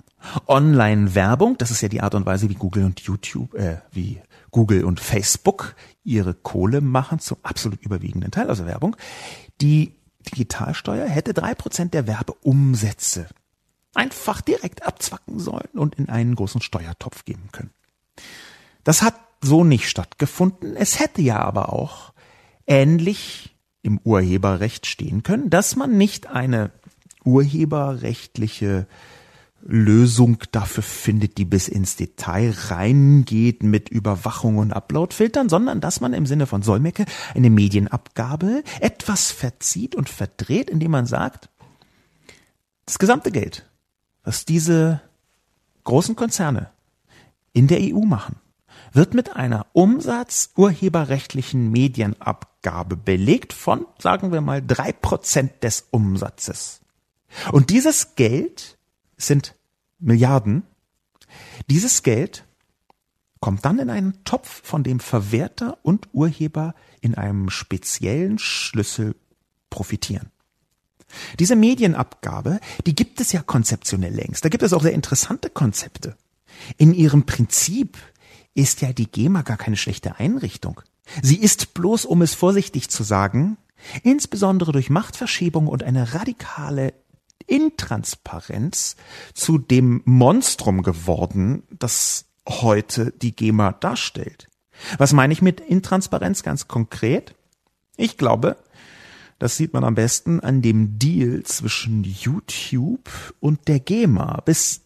[0.48, 4.85] Online-Werbung, das ist ja die Art und Weise, wie Google und YouTube, äh, wie Google
[4.85, 8.96] und Facebook ihre Kohle machen, zum absolut überwiegenden Teil, also Werbung.
[9.61, 9.94] Die
[10.26, 13.28] Digitalsteuer hätte drei Prozent der Werbeumsätze
[13.94, 17.70] einfach direkt abzwacken sollen und in einen großen Steuertopf geben können.
[18.85, 20.77] Das hat so nicht stattgefunden.
[20.77, 22.12] Es hätte ja aber auch
[22.66, 26.70] ähnlich im Urheberrecht stehen können, dass man nicht eine
[27.24, 28.87] urheberrechtliche
[29.66, 36.12] Lösung dafür findet, die bis ins Detail reingeht mit Überwachung und Uploadfiltern, sondern dass man
[36.12, 41.48] im Sinne von Solmecke eine Medienabgabe etwas verzieht und verdreht, indem man sagt,
[42.85, 43.66] das gesamte Geld,
[44.22, 45.00] was diese
[45.85, 46.70] großen Konzerne
[47.54, 48.36] in der EU machen,
[48.92, 56.82] wird mit einer umsatzurheberrechtlichen Medienabgabe belegt von, sagen wir mal, drei Prozent des Umsatzes.
[57.50, 58.76] Und dieses Geld
[59.16, 59.54] sind
[59.98, 60.64] Milliarden.
[61.70, 62.44] Dieses Geld
[63.40, 69.16] kommt dann in einen Topf, von dem Verwerter und Urheber in einem speziellen Schlüssel
[69.70, 70.30] profitieren.
[71.38, 74.44] Diese Medienabgabe, die gibt es ja konzeptionell längst.
[74.44, 76.16] Da gibt es auch sehr interessante Konzepte.
[76.76, 77.98] In ihrem Prinzip
[78.54, 80.80] ist ja die GEMA gar keine schlechte Einrichtung.
[81.22, 83.58] Sie ist bloß, um es vorsichtig zu sagen,
[84.02, 86.94] insbesondere durch Machtverschiebung und eine radikale
[87.46, 88.96] Intransparenz
[89.34, 94.48] zu dem Monstrum geworden, das heute die GEMA darstellt.
[94.98, 97.34] Was meine ich mit Intransparenz ganz konkret?
[97.96, 98.56] Ich glaube,
[99.38, 104.40] das sieht man am besten an dem Deal zwischen YouTube und der GEMA.
[104.44, 104.82] Bis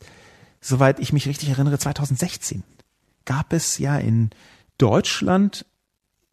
[0.61, 2.63] soweit ich mich richtig erinnere, 2016
[3.25, 4.31] gab es ja in
[4.79, 5.67] Deutschland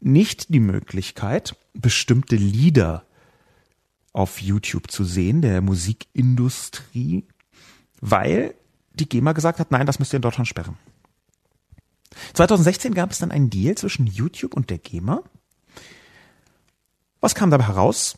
[0.00, 3.04] nicht die Möglichkeit, bestimmte Lieder
[4.12, 7.26] auf YouTube zu sehen, der Musikindustrie,
[8.00, 8.54] weil
[8.94, 10.78] die GEMA gesagt hat, nein, das müsst ihr in Deutschland sperren.
[12.32, 15.22] 2016 gab es dann einen Deal zwischen YouTube und der GEMA.
[17.20, 18.16] Was kam dabei heraus?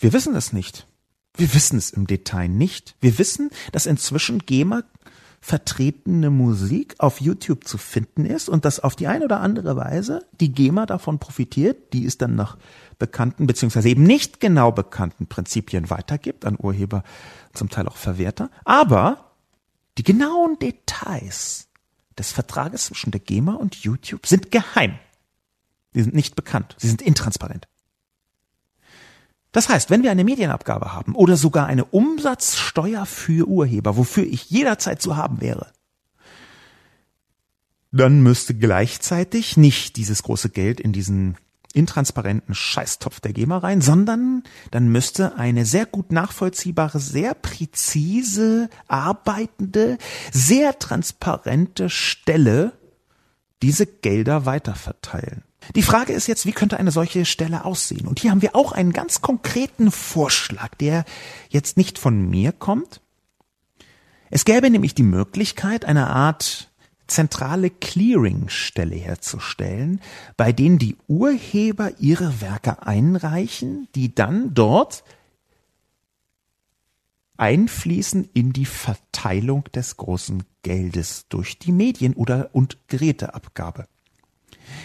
[0.00, 0.88] Wir wissen es nicht.
[1.34, 2.94] Wir wissen es im Detail nicht.
[3.00, 4.82] Wir wissen, dass inzwischen GEMA
[5.40, 10.26] vertretene Musik auf YouTube zu finden ist und dass auf die eine oder andere Weise
[10.38, 12.58] die GEMA davon profitiert, die es dann nach
[12.98, 17.02] bekannten beziehungsweise eben nicht genau bekannten Prinzipien weitergibt an Urheber,
[17.54, 18.50] zum Teil auch Verwerter.
[18.64, 19.32] Aber
[19.96, 21.68] die genauen Details
[22.18, 24.98] des Vertrages zwischen der GEMA und YouTube sind geheim.
[25.94, 26.76] Sie sind nicht bekannt.
[26.78, 27.66] Sie sind intransparent.
[29.52, 34.50] Das heißt, wenn wir eine Medienabgabe haben oder sogar eine Umsatzsteuer für Urheber, wofür ich
[34.50, 35.66] jederzeit zu haben wäre,
[37.92, 41.36] dann müsste gleichzeitig nicht dieses große Geld in diesen
[41.72, 49.98] intransparenten Scheißtopf der GEMA rein, sondern dann müsste eine sehr gut nachvollziehbare, sehr präzise arbeitende,
[50.32, 52.72] sehr transparente Stelle
[53.62, 55.42] diese Gelder weiterverteilen.
[55.74, 58.06] Die Frage ist jetzt, wie könnte eine solche Stelle aussehen?
[58.06, 61.04] Und hier haben wir auch einen ganz konkreten Vorschlag, der
[61.48, 63.00] jetzt nicht von mir kommt.
[64.30, 66.70] Es gäbe nämlich die Möglichkeit, eine Art
[67.06, 70.00] zentrale Clearingstelle herzustellen,
[70.36, 75.02] bei denen die Urheber ihre Werke einreichen, die dann dort
[77.36, 83.86] einfließen in die Verteilung des großen Geldes durch die Medien oder und Geräteabgabe.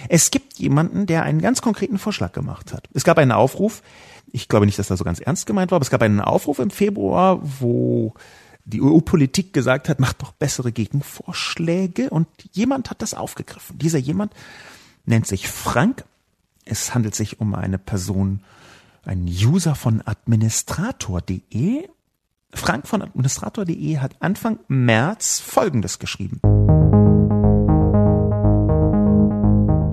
[0.10, 2.88] Es gibt jemanden, der einen ganz konkreten Vorschlag gemacht hat.
[2.93, 3.82] Es gab einen Aufruf,
[4.32, 6.60] ich glaube nicht, dass das so ganz ernst gemeint war, aber es gab einen Aufruf
[6.60, 8.13] im Februar, wo
[8.65, 13.78] die EU-Politik gesagt hat, macht doch bessere Gegenvorschläge und jemand hat das aufgegriffen.
[13.78, 14.34] Dieser jemand
[15.06, 16.04] nennt sich Frank.
[16.65, 18.41] Es handelt sich um eine Person,
[19.06, 21.88] ein User von administrator.de.
[22.54, 26.41] Frank von administrator.de hat Anfang März Folgendes geschrieben.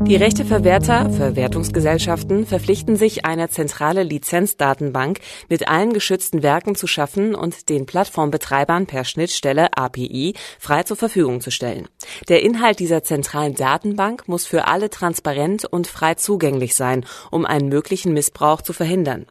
[0.06, 7.68] Die Rechteverwerter, Verwertungsgesellschaften verpflichten sich, eine zentrale Lizenzdatenbank mit allen geschützten Werken zu schaffen und
[7.68, 11.88] den Plattformbetreibern per Schnittstelle API frei zur Verfügung zu stellen.
[12.28, 17.68] Der Inhalt dieser zentralen Datenbank muss für alle transparent und frei zugänglich sein, um einen
[17.68, 19.26] möglichen Missbrauch zu verhindern.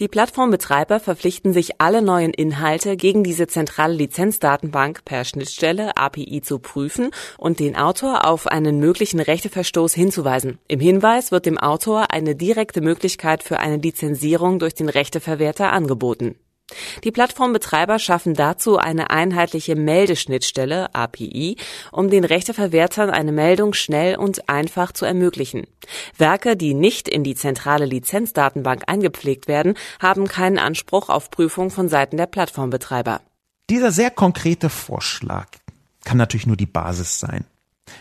[0.00, 6.58] Die Plattformbetreiber verpflichten sich, alle neuen Inhalte gegen diese zentrale Lizenzdatenbank per Schnittstelle API zu
[6.58, 10.58] prüfen und den Autor auf einen möglichen Rechteverstoß hinzuweisen.
[10.68, 16.36] Im Hinweis wird dem Autor eine direkte Möglichkeit für eine Lizenzierung durch den Rechteverwerter angeboten.
[17.04, 21.56] Die Plattformbetreiber schaffen dazu eine einheitliche Meldeschnittstelle API,
[21.92, 25.66] um den Rechteverwertern eine Meldung schnell und einfach zu ermöglichen.
[26.16, 31.88] Werke, die nicht in die zentrale Lizenzdatenbank eingepflegt werden, haben keinen Anspruch auf Prüfung von
[31.88, 33.20] Seiten der Plattformbetreiber.
[33.70, 35.46] Dieser sehr konkrete Vorschlag
[36.04, 37.44] kann natürlich nur die Basis sein.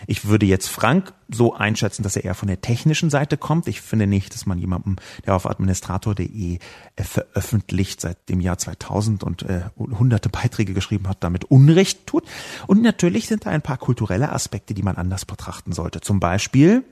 [0.07, 3.67] Ich würde jetzt Frank so einschätzen, dass er eher von der technischen Seite kommt.
[3.67, 6.59] Ich finde nicht, dass man jemandem, der auf administrator.de
[6.95, 12.23] äh, veröffentlicht seit dem Jahr 2000 und äh, hunderte Beiträge geschrieben hat, damit Unrecht tut.
[12.67, 16.01] Und natürlich sind da ein paar kulturelle Aspekte, die man anders betrachten sollte.
[16.01, 16.83] Zum Beispiel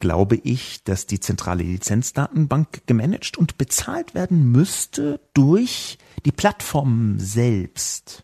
[0.00, 8.22] glaube ich, dass die zentrale Lizenzdatenbank gemanagt und bezahlt werden müsste durch die Plattformen selbst.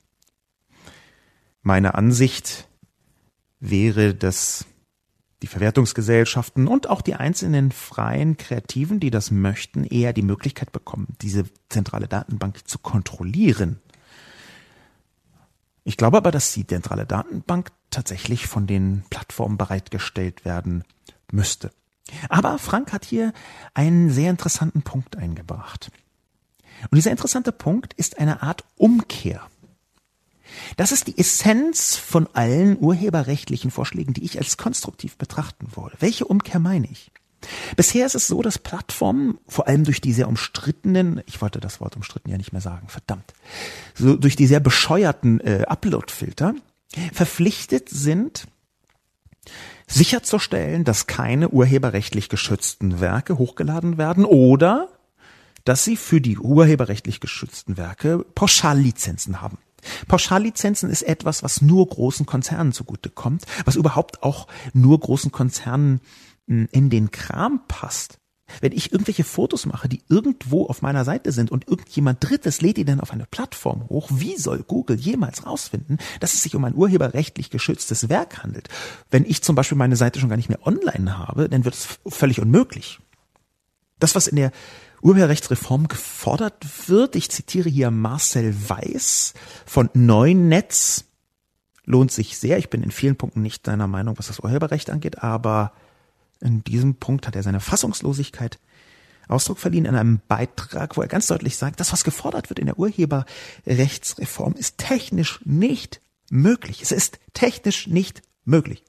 [1.62, 2.68] Meine Ansicht
[3.60, 4.66] wäre, dass
[5.42, 11.16] die Verwertungsgesellschaften und auch die einzelnen freien Kreativen, die das möchten, eher die Möglichkeit bekommen,
[11.22, 13.80] diese zentrale Datenbank zu kontrollieren.
[15.84, 20.84] Ich glaube aber, dass die zentrale Datenbank tatsächlich von den Plattformen bereitgestellt werden
[21.32, 21.70] müsste.
[22.28, 23.32] Aber Frank hat hier
[23.72, 25.90] einen sehr interessanten Punkt eingebracht.
[26.90, 29.42] Und dieser interessante Punkt ist eine Art Umkehr
[30.76, 35.96] das ist die Essenz von allen urheberrechtlichen Vorschlägen, die ich als konstruktiv betrachten würde.
[36.00, 37.10] Welche Umkehr meine ich?
[37.76, 41.80] Bisher ist es so, dass Plattformen, vor allem durch die sehr umstrittenen, ich wollte das
[41.80, 43.32] Wort umstritten ja nicht mehr sagen, verdammt,
[43.94, 46.54] so durch die sehr bescheuerten äh, Upload-Filter
[47.12, 48.46] verpflichtet sind,
[49.86, 54.88] sicherzustellen, dass keine urheberrechtlich geschützten Werke hochgeladen werden oder
[55.64, 59.58] dass sie für die urheberrechtlich geschützten Werke Pauschallizenzen haben.
[60.08, 66.00] Pauschallizenzen ist etwas, was nur großen Konzernen zugutekommt, was überhaupt auch nur großen Konzernen
[66.46, 68.20] hm, in den Kram passt.
[68.60, 72.78] Wenn ich irgendwelche Fotos mache, die irgendwo auf meiner Seite sind und irgendjemand Drittes lädt
[72.78, 76.64] die dann auf eine Plattform hoch, wie soll Google jemals rausfinden, dass es sich um
[76.64, 78.68] ein urheberrechtlich geschütztes Werk handelt?
[79.10, 81.98] Wenn ich zum Beispiel meine Seite schon gar nicht mehr online habe, dann wird es
[82.06, 82.98] völlig unmöglich.
[83.98, 84.50] Das, was in der
[85.02, 87.16] Urheberrechtsreform gefordert wird.
[87.16, 89.34] Ich zitiere hier Marcel Weiß
[89.66, 91.04] von Neunetz.
[91.84, 92.58] Lohnt sich sehr.
[92.58, 95.72] Ich bin in vielen Punkten nicht deiner Meinung, was das Urheberrecht angeht, aber
[96.40, 98.58] in diesem Punkt hat er seine Fassungslosigkeit
[99.30, 102.66] Ausdruck verliehen in einem Beitrag, wo er ganz deutlich sagt, das, was gefordert wird in
[102.66, 106.82] der Urheberrechtsreform, ist technisch nicht möglich.
[106.82, 108.84] Es ist technisch nicht möglich.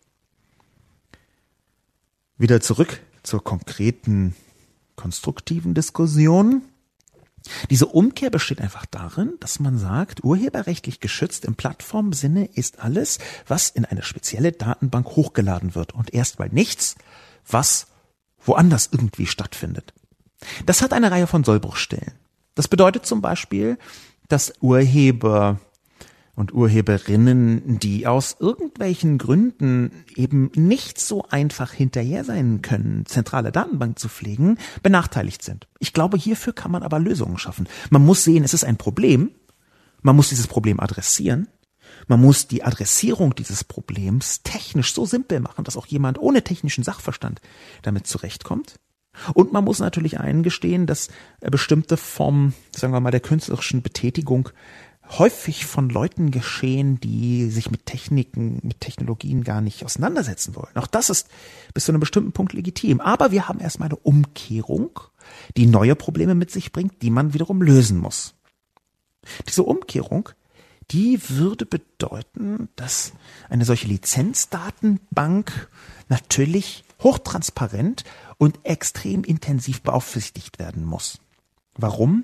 [2.37, 4.35] Wieder zurück zur konkreten
[5.01, 6.61] konstruktiven Diskussionen.
[7.71, 13.69] Diese Umkehr besteht einfach darin, dass man sagt, urheberrechtlich geschützt im Plattformsinne ist alles, was
[13.69, 16.95] in eine spezielle Datenbank hochgeladen wird und erstmal nichts,
[17.49, 17.87] was
[18.45, 19.93] woanders irgendwie stattfindet.
[20.67, 22.13] Das hat eine Reihe von Sollbruchstellen.
[22.53, 23.79] Das bedeutet zum Beispiel,
[24.27, 25.59] dass Urheber
[26.35, 33.99] und Urheberinnen, die aus irgendwelchen Gründen eben nicht so einfach hinterher sein können, zentrale Datenbank
[33.99, 35.67] zu pflegen, benachteiligt sind.
[35.79, 37.67] Ich glaube, hierfür kann man aber Lösungen schaffen.
[37.89, 39.31] Man muss sehen, es ist ein Problem.
[40.01, 41.47] Man muss dieses Problem adressieren.
[42.07, 46.83] Man muss die Adressierung dieses Problems technisch so simpel machen, dass auch jemand ohne technischen
[46.83, 47.41] Sachverstand
[47.83, 48.79] damit zurechtkommt.
[49.33, 51.09] Und man muss natürlich eingestehen, dass
[51.41, 54.49] bestimmte Formen, sagen wir mal, der künstlerischen Betätigung
[55.17, 60.75] häufig von Leuten geschehen, die sich mit Techniken, mit Technologien gar nicht auseinandersetzen wollen.
[60.75, 61.27] Auch das ist
[61.73, 63.01] bis zu einem bestimmten Punkt legitim.
[63.01, 64.99] Aber wir haben erstmal eine Umkehrung,
[65.57, 68.35] die neue Probleme mit sich bringt, die man wiederum lösen muss.
[69.47, 70.29] Diese Umkehrung,
[70.91, 73.13] die würde bedeuten, dass
[73.49, 75.69] eine solche Lizenzdatenbank
[76.09, 78.03] natürlich hochtransparent
[78.37, 81.19] und extrem intensiv beaufsichtigt werden muss.
[81.75, 82.23] Warum?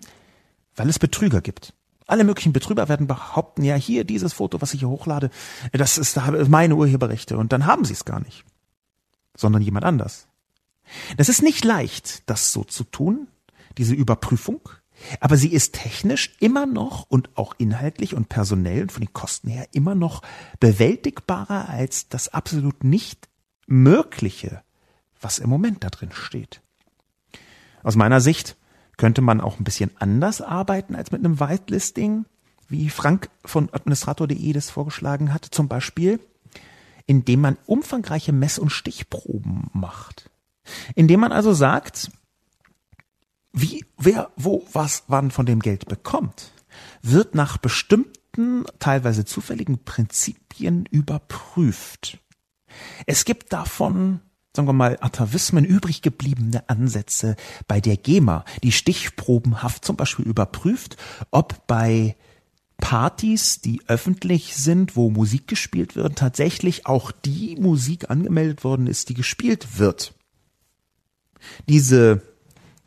[0.76, 1.74] Weil es Betrüger gibt.
[2.08, 5.30] Alle möglichen Betrüger werden behaupten, ja, hier dieses Foto, was ich hier hochlade,
[5.74, 7.38] das ist meine Urheberrechte.
[7.38, 8.46] Und dann haben sie es gar nicht.
[9.36, 10.28] Sondern jemand anders.
[11.18, 13.28] Das ist nicht leicht, das so zu tun,
[13.78, 14.62] diese Überprüfung.
[15.20, 19.50] Aber sie ist technisch immer noch und auch inhaltlich und personell und von den Kosten
[19.50, 20.24] her immer noch
[20.60, 23.30] bewältigbarer als das absolut nicht
[23.68, 24.64] mögliche,
[25.22, 26.62] was im Moment da drin steht.
[27.84, 28.57] Aus meiner Sicht
[28.98, 32.26] könnte man auch ein bisschen anders arbeiten als mit einem Whitelisting,
[32.68, 36.20] wie Frank von administrator.de das vorgeschlagen hat, zum Beispiel,
[37.06, 40.30] indem man umfangreiche Mess- und Stichproben macht.
[40.96, 42.12] Indem man also sagt,
[43.54, 46.52] wie, wer, wo, was, wann von dem Geld bekommt,
[47.02, 52.20] wird nach bestimmten, teilweise zufälligen Prinzipien überprüft.
[53.06, 54.20] Es gibt davon
[54.58, 57.36] sagen wir mal, Atavismen übrig gebliebene Ansätze
[57.68, 60.98] bei der GEMA, die stichprobenhaft zum Beispiel überprüft,
[61.32, 62.18] ob bei
[62.78, 69.10] Partys, die öffentlich sind, wo Musik gespielt wird, tatsächlich auch die Musik angemeldet worden ist,
[69.10, 70.14] die gespielt wird.
[71.70, 72.24] Diese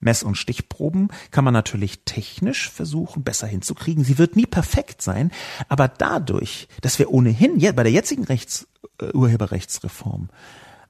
[0.01, 4.03] Mess- und Stichproben kann man natürlich technisch versuchen, besser hinzukriegen.
[4.03, 5.31] Sie wird nie perfekt sein,
[5.69, 8.67] aber dadurch, dass wir ohnehin bei der jetzigen Rechts,
[9.01, 10.31] äh, Urheberrechtsreform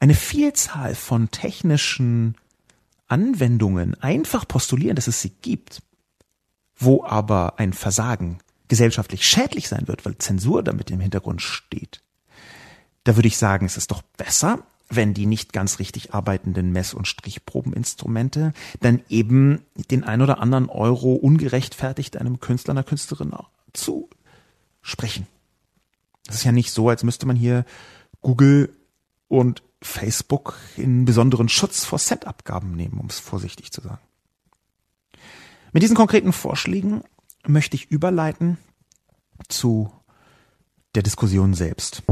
[0.01, 2.34] eine Vielzahl von technischen
[3.07, 5.82] Anwendungen einfach postulieren, dass es sie gibt,
[6.76, 8.38] wo aber ein Versagen
[8.68, 12.03] gesellschaftlich schädlich sein wird, weil Zensur damit im Hintergrund steht.
[13.05, 16.94] Da würde ich sagen, es ist doch besser, wenn die nicht ganz richtig arbeitenden Mess-
[16.94, 23.32] und Strichprobeninstrumente dann eben den ein oder anderen Euro ungerechtfertigt einem Künstler, einer Künstlerin
[23.72, 25.26] zusprechen.
[26.26, 27.64] Das ist ja nicht so, als müsste man hier
[28.20, 28.72] Google
[29.28, 34.01] und Facebook in besonderen Schutz vor Set-Abgaben nehmen, um es vorsichtig zu sagen.
[35.72, 37.03] Mit diesen konkreten Vorschlägen
[37.47, 38.59] möchte ich überleiten
[39.49, 39.93] zu
[40.95, 42.03] der Diskussion selbst.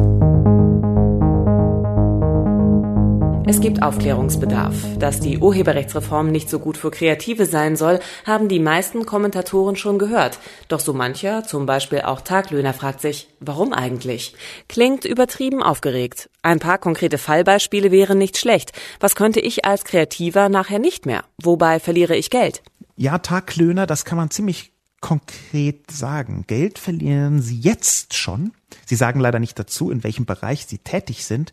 [3.49, 4.75] Es gibt Aufklärungsbedarf.
[4.99, 9.99] Dass die Urheberrechtsreform nicht so gut für Kreative sein soll, haben die meisten Kommentatoren schon
[9.99, 10.39] gehört.
[10.69, 14.35] Doch so mancher, zum Beispiel auch Taglöhner, fragt sich, warum eigentlich?
[14.69, 16.29] Klingt übertrieben aufgeregt.
[16.43, 18.73] Ein paar konkrete Fallbeispiele wären nicht schlecht.
[19.01, 21.25] Was könnte ich als Kreativer nachher nicht mehr?
[21.43, 22.63] Wobei verliere ich Geld?
[22.97, 26.45] Ja, Taglöhner, das kann man ziemlich konkret sagen.
[26.47, 28.53] Geld verlieren Sie jetzt schon.
[28.85, 31.53] Sie sagen leider nicht dazu, in welchem Bereich Sie tätig sind.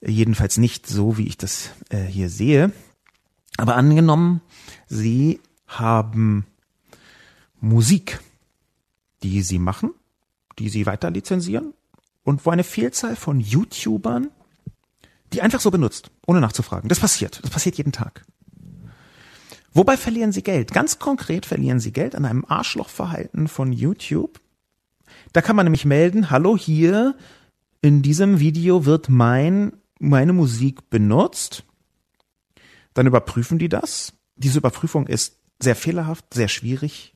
[0.00, 2.72] Jedenfalls nicht so, wie ich das äh, hier sehe.
[3.56, 4.40] Aber angenommen,
[4.86, 6.46] Sie haben
[7.60, 8.20] Musik,
[9.22, 9.92] die Sie machen,
[10.58, 11.74] die Sie weiter lizenzieren
[12.22, 14.28] und wo eine Vielzahl von YouTubern
[15.32, 16.88] die einfach so benutzt, ohne nachzufragen.
[16.88, 17.40] Das passiert.
[17.42, 18.24] Das passiert jeden Tag.
[19.72, 20.72] Wobei verlieren Sie Geld?
[20.72, 24.40] Ganz konkret verlieren Sie Geld an einem Arschlochverhalten von YouTube.
[25.32, 27.14] Da kann man nämlich melden, hallo hier,
[27.80, 31.64] in diesem Video wird mein meine Musik benutzt,
[32.94, 34.12] dann überprüfen die das.
[34.36, 37.14] Diese Überprüfung ist sehr fehlerhaft, sehr schwierig.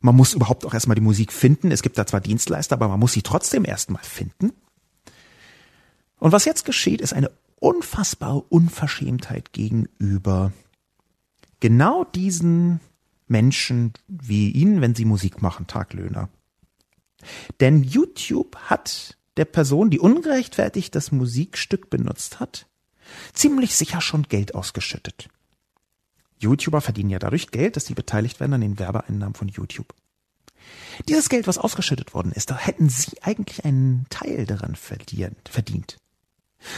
[0.00, 1.70] Man muss überhaupt auch erstmal die Musik finden.
[1.70, 4.52] Es gibt da zwar Dienstleister, aber man muss sie trotzdem erstmal finden.
[6.18, 10.52] Und was jetzt geschieht, ist eine unfassbare Unverschämtheit gegenüber
[11.60, 12.80] genau diesen
[13.28, 16.28] Menschen wie Ihnen, wenn Sie Musik machen, Taglöhner.
[17.60, 22.66] Denn YouTube hat der Person, die ungerechtfertigt das Musikstück benutzt hat,
[23.32, 25.28] ziemlich sicher schon Geld ausgeschüttet.
[26.38, 29.94] YouTuber verdienen ja dadurch Geld, dass sie beteiligt werden an den Werbeeinnahmen von YouTube.
[31.08, 35.98] Dieses Geld, was ausgeschüttet worden ist, da hätten sie eigentlich einen Teil daran verdient.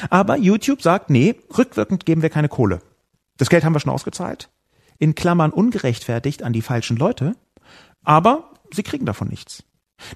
[0.09, 2.81] Aber YouTube sagt, nee, rückwirkend geben wir keine Kohle.
[3.37, 4.51] Das Geld haben wir schon ausgezahlt.
[4.99, 7.35] in Klammern ungerechtfertigt an die falschen Leute,
[8.05, 9.65] aber sie kriegen davon nichts.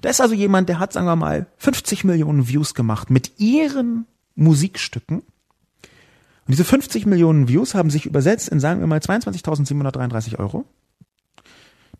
[0.01, 4.05] Da ist also jemand, der hat, sagen wir mal, 50 Millionen Views gemacht mit ihren
[4.35, 5.19] Musikstücken.
[5.19, 10.65] Und diese 50 Millionen Views haben sich übersetzt in, sagen wir mal, 22.733 Euro.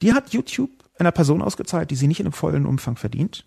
[0.01, 3.45] Die hat YouTube einer Person ausgezahlt, die sie nicht in einem vollen Umfang verdient.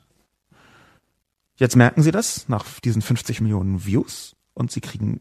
[1.56, 5.20] Jetzt merken sie das nach diesen 50 Millionen Views und sie kriegen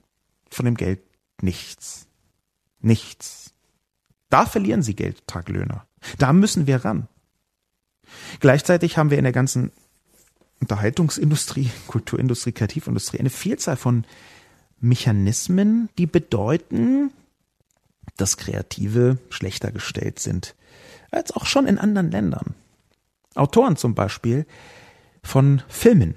[0.49, 1.01] von dem Geld
[1.41, 2.07] nichts.
[2.79, 3.53] Nichts.
[4.29, 5.85] Da verlieren sie Geld, Taglöhner.
[6.17, 7.07] Da müssen wir ran.
[8.39, 9.71] Gleichzeitig haben wir in der ganzen
[10.59, 14.05] Unterhaltungsindustrie, Kulturindustrie, Kreativindustrie eine Vielzahl von
[14.79, 17.11] Mechanismen, die bedeuten,
[18.17, 20.55] dass Kreative schlechter gestellt sind
[21.11, 22.55] als auch schon in anderen Ländern.
[23.35, 24.45] Autoren zum Beispiel
[25.23, 26.15] von Filmen,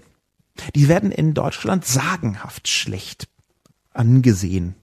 [0.75, 3.29] die werden in Deutschland sagenhaft schlecht
[3.93, 4.75] angesehen.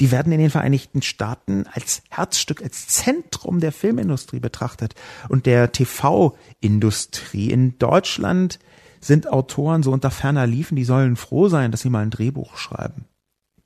[0.00, 4.94] Die werden in den Vereinigten Staaten als Herzstück, als Zentrum der Filmindustrie betrachtet
[5.28, 7.50] und der TV-Industrie.
[7.50, 8.58] In Deutschland
[9.00, 12.56] sind Autoren so unter ferner Liefen, die sollen froh sein, dass sie mal ein Drehbuch
[12.56, 13.06] schreiben.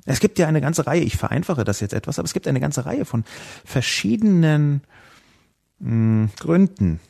[0.07, 2.61] Es gibt ja eine ganze Reihe, ich vereinfache das jetzt etwas, aber es gibt eine
[2.61, 3.24] ganze Reihe von
[3.64, 4.83] verschiedenen
[5.78, 7.01] mh, hm, Gründen,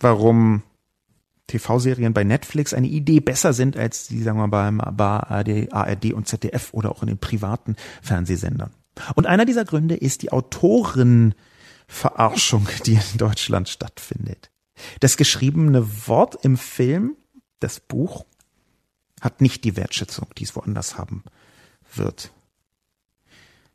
[0.00, 0.62] warum
[1.46, 6.14] TV-Serien bei Netflix eine Idee besser sind als die, sagen wir mal, bei ARD, ARD
[6.14, 8.70] und ZDF oder auch in den privaten Fernsehsendern.
[9.14, 14.50] Und einer dieser Gründe ist die Autorenverarschung, die in Deutschland stattfindet.
[15.00, 17.16] Das geschriebene Wort im Film,
[17.60, 18.24] das Buch,
[19.20, 21.24] hat nicht die Wertschätzung, die es woanders haben
[21.94, 22.32] wird.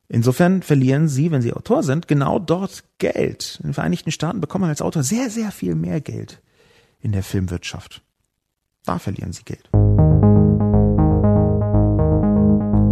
[0.07, 3.59] Insofern verlieren Sie, wenn Sie Autor sind, genau dort Geld.
[3.61, 6.41] In den Vereinigten Staaten bekommt man als Autor sehr, sehr viel mehr Geld
[7.01, 8.01] in der Filmwirtschaft.
[8.85, 9.69] Da verlieren sie Geld.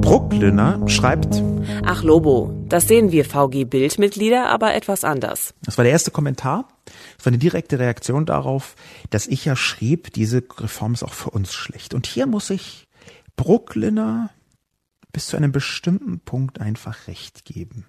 [0.01, 1.43] Bruckliner schreibt
[1.84, 5.53] Ach Lobo, das sehen wir VG-Bildmitglieder aber etwas anders.
[5.64, 6.70] Das war der erste Kommentar.
[7.18, 8.76] Das war eine direkte Reaktion darauf,
[9.10, 11.93] dass ich ja schrieb, diese Reform ist auch für uns schlecht.
[11.93, 12.88] Und hier muss ich
[13.36, 14.30] Bruckliner
[15.12, 17.86] bis zu einem bestimmten Punkt einfach recht geben.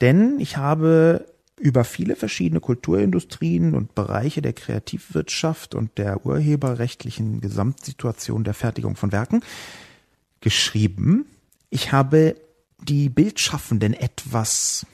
[0.00, 1.24] Denn ich habe
[1.58, 9.12] über viele verschiedene Kulturindustrien und Bereiche der Kreativwirtschaft und der urheberrechtlichen Gesamtsituation der Fertigung von
[9.12, 9.42] Werken
[10.40, 11.26] geschrieben.
[11.70, 12.36] Ich habe
[12.80, 14.86] die Bildschaffenden etwas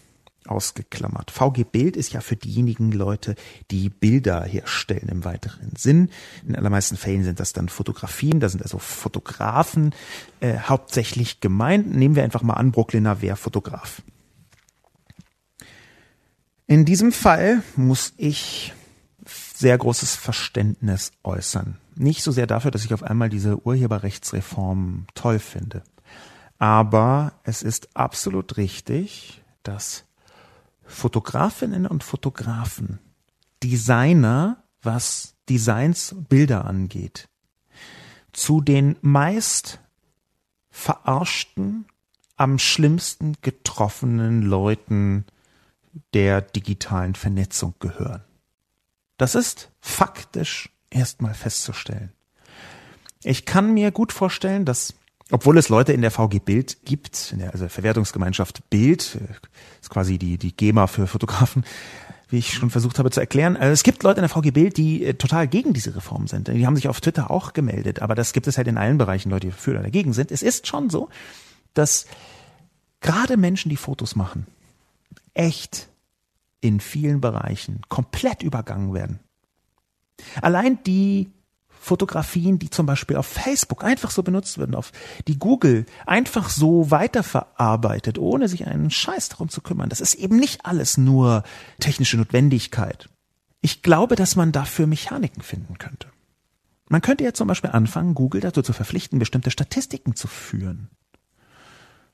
[0.46, 1.30] ausgeklammert.
[1.30, 3.34] VG Bild ist ja für diejenigen Leute,
[3.70, 6.10] die Bilder herstellen im weiteren Sinn.
[6.46, 9.94] In allermeisten Fällen sind das dann Fotografien, da sind also Fotografen
[10.40, 11.94] äh, hauptsächlich gemeint.
[11.94, 14.02] Nehmen wir einfach mal an, Brooklyner wäre Fotograf.
[16.70, 18.72] In diesem Fall muss ich
[19.26, 21.78] sehr großes Verständnis äußern.
[21.96, 25.82] Nicht so sehr dafür, dass ich auf einmal diese Urheberrechtsreform toll finde.
[26.58, 30.04] Aber es ist absolut richtig, dass
[30.84, 33.00] Fotografinnen und Fotografen,
[33.64, 37.28] Designer, was Designs, Bilder angeht,
[38.32, 39.80] zu den meist
[40.70, 41.86] verarschten,
[42.36, 45.24] am schlimmsten getroffenen Leuten
[46.14, 48.22] der digitalen Vernetzung gehören.
[49.16, 52.12] Das ist faktisch erstmal festzustellen.
[53.22, 54.94] Ich kann mir gut vorstellen, dass
[55.32, 59.32] obwohl es Leute in der VG Bild gibt, der also Verwertungsgemeinschaft Bild, äh,
[59.80, 61.64] ist quasi die, die GEMA für Fotografen,
[62.28, 63.56] wie ich schon versucht habe zu erklären.
[63.56, 66.48] Also es gibt Leute in der VG Bild, die äh, total gegen diese Reform sind.
[66.48, 69.30] Die haben sich auf Twitter auch gemeldet, aber das gibt es halt in allen Bereichen,
[69.30, 70.32] Leute, die für oder dagegen sind.
[70.32, 71.08] Es ist schon so,
[71.74, 72.06] dass
[73.00, 74.46] gerade Menschen, die Fotos machen,
[75.34, 75.88] echt
[76.60, 79.20] in vielen Bereichen komplett übergangen werden.
[80.42, 81.30] Allein die
[81.68, 84.92] Fotografien, die zum Beispiel auf Facebook einfach so benutzt werden, auf
[85.26, 89.88] die Google einfach so weiterverarbeitet, ohne sich einen Scheiß darum zu kümmern.
[89.88, 91.42] Das ist eben nicht alles nur
[91.78, 93.08] technische Notwendigkeit.
[93.62, 96.08] Ich glaube, dass man dafür Mechaniken finden könnte.
[96.90, 100.90] Man könnte ja zum Beispiel anfangen, Google dazu zu verpflichten, bestimmte Statistiken zu führen.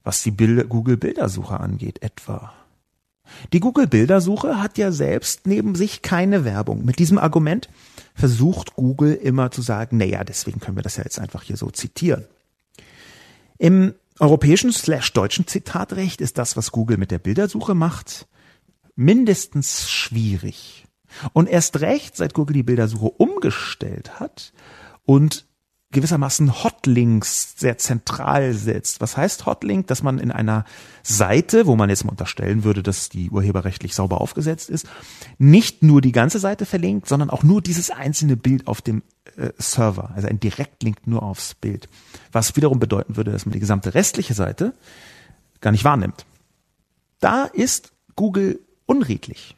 [0.05, 2.53] Was die Google-Bildersuche angeht, etwa.
[3.53, 6.85] Die Google-Bildersuche hat ja selbst neben sich keine Werbung.
[6.85, 7.68] Mit diesem Argument
[8.14, 11.70] versucht Google immer zu sagen, naja, deswegen können wir das ja jetzt einfach hier so
[11.70, 12.27] zitieren.
[13.59, 18.27] Im europäischen slash deutschen Zitatrecht ist das, was Google mit der Bildersuche macht,
[18.95, 20.87] mindestens schwierig.
[21.33, 24.53] Und erst recht, seit Google die Bildersuche umgestellt hat
[25.05, 25.47] und
[25.93, 29.01] gewissermaßen Hotlinks sehr zentral setzt.
[29.01, 29.87] Was heißt Hotlink?
[29.87, 30.64] Dass man in einer
[31.03, 34.87] Seite, wo man jetzt mal unterstellen würde, dass die urheberrechtlich sauber aufgesetzt ist,
[35.39, 39.03] nicht nur die ganze Seite verlinkt, sondern auch nur dieses einzelne Bild auf dem
[39.37, 40.11] äh, Server.
[40.14, 41.89] Also ein Direktlink nur aufs Bild.
[42.32, 44.74] Was wiederum bedeuten würde, dass man die gesamte restliche Seite
[45.61, 46.26] gar nicht wahrnimmt.
[47.20, 49.57] da ist Google unredlich.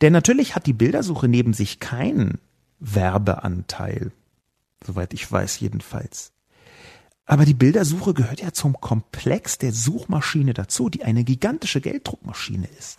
[0.00, 2.38] Denn natürlich hat die Bildersuche neben sich keinen
[2.78, 4.12] Werbeanteil.
[4.84, 6.32] Soweit ich weiß jedenfalls.
[7.24, 12.98] Aber die Bildersuche gehört ja zum Komplex der Suchmaschine dazu, die eine gigantische Gelddruckmaschine ist.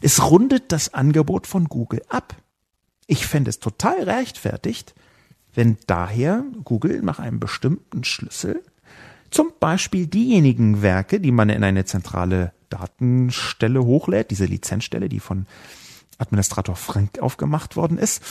[0.00, 2.36] Es rundet das Angebot von Google ab.
[3.06, 4.94] Ich fände es total rechtfertigt,
[5.54, 8.62] wenn daher Google nach einem bestimmten Schlüssel
[9.30, 15.46] zum Beispiel diejenigen Werke, die man in eine zentrale Datenstelle hochlädt, diese Lizenzstelle, die von
[16.18, 18.22] Administrator Frank aufgemacht worden ist,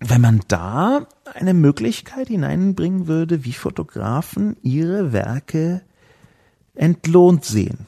[0.00, 5.82] wenn man da eine Möglichkeit hineinbringen würde, wie Fotografen ihre Werke
[6.74, 7.86] entlohnt sehen.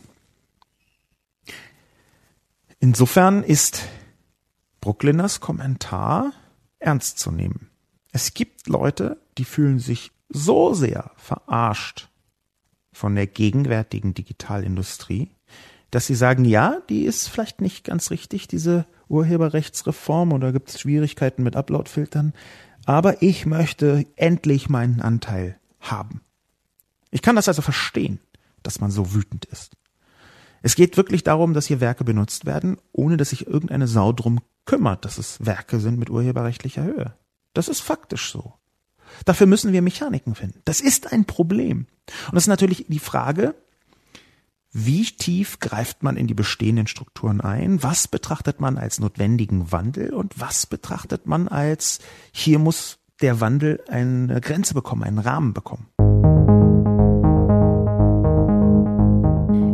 [2.79, 3.89] Insofern ist
[4.81, 6.33] Brookliners Kommentar
[6.79, 7.71] ernst zu nehmen.
[8.13, 12.09] Es gibt Leute, die fühlen sich so sehr verarscht
[12.93, 15.31] von der gegenwärtigen Digitalindustrie,
[15.91, 20.81] dass sie sagen, ja, die ist vielleicht nicht ganz richtig, diese Urheberrechtsreform, oder gibt es
[20.81, 22.33] Schwierigkeiten mit Uploadfiltern,
[22.85, 26.23] aber ich möchte endlich meinen Anteil haben.
[27.11, 28.19] Ich kann das also verstehen,
[28.63, 29.77] dass man so wütend ist.
[30.63, 34.41] Es geht wirklich darum, dass hier Werke benutzt werden, ohne dass sich irgendeine Sau drum
[34.65, 37.15] kümmert, dass es Werke sind mit urheberrechtlicher Höhe.
[37.53, 38.55] Das ist faktisch so.
[39.25, 40.61] Dafür müssen wir Mechaniken finden.
[40.65, 41.87] Das ist ein Problem.
[42.27, 43.55] Und das ist natürlich die Frage,
[44.73, 47.83] wie tief greift man in die bestehenden Strukturen ein?
[47.83, 52.01] Was betrachtet man als notwendigen Wandel und was betrachtet man als
[52.33, 55.89] hier muss der Wandel eine Grenze bekommen, einen Rahmen bekommen?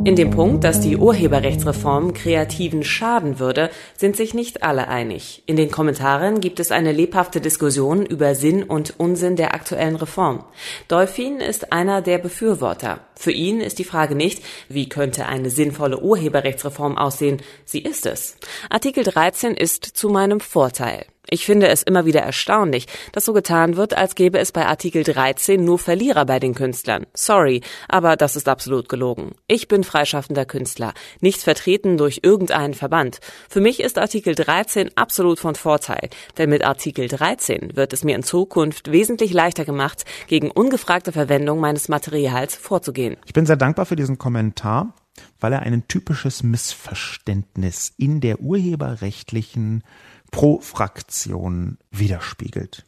[0.09, 5.43] In dem Punkt, dass die Urheberrechtsreform Kreativen schaden würde, sind sich nicht alle einig.
[5.45, 10.45] In den Kommentaren gibt es eine lebhafte Diskussion über Sinn und Unsinn der aktuellen Reform.
[10.89, 13.01] Dolphin ist einer der Befürworter.
[13.17, 17.43] Für ihn ist die Frage nicht, wie könnte eine sinnvolle Urheberrechtsreform aussehen.
[17.67, 18.39] Sie ist es.
[18.71, 21.05] Artikel 13 ist zu meinem Vorteil.
[21.31, 25.03] Ich finde es immer wieder erstaunlich, dass so getan wird, als gäbe es bei Artikel
[25.05, 27.07] 13 nur Verlierer bei den Künstlern.
[27.13, 29.33] Sorry, aber das ist absolut gelogen.
[29.47, 33.21] Ich bin freischaffender Künstler, nicht vertreten durch irgendeinen Verband.
[33.51, 36.09] Für mich ist Artikel 13 absolut von Vorteil,
[36.39, 41.61] denn mit Artikel 13 wird es mir in Zukunft wesentlich leichter gemacht, gegen ungefragte Verwendung
[41.61, 43.19] meines Materials vorzugehen.
[43.27, 44.95] Ich bin sehr dankbar für diesen Kommentar
[45.41, 49.83] weil er ein typisches Missverständnis in der urheberrechtlichen
[50.31, 52.85] pro Fraktion widerspiegelt.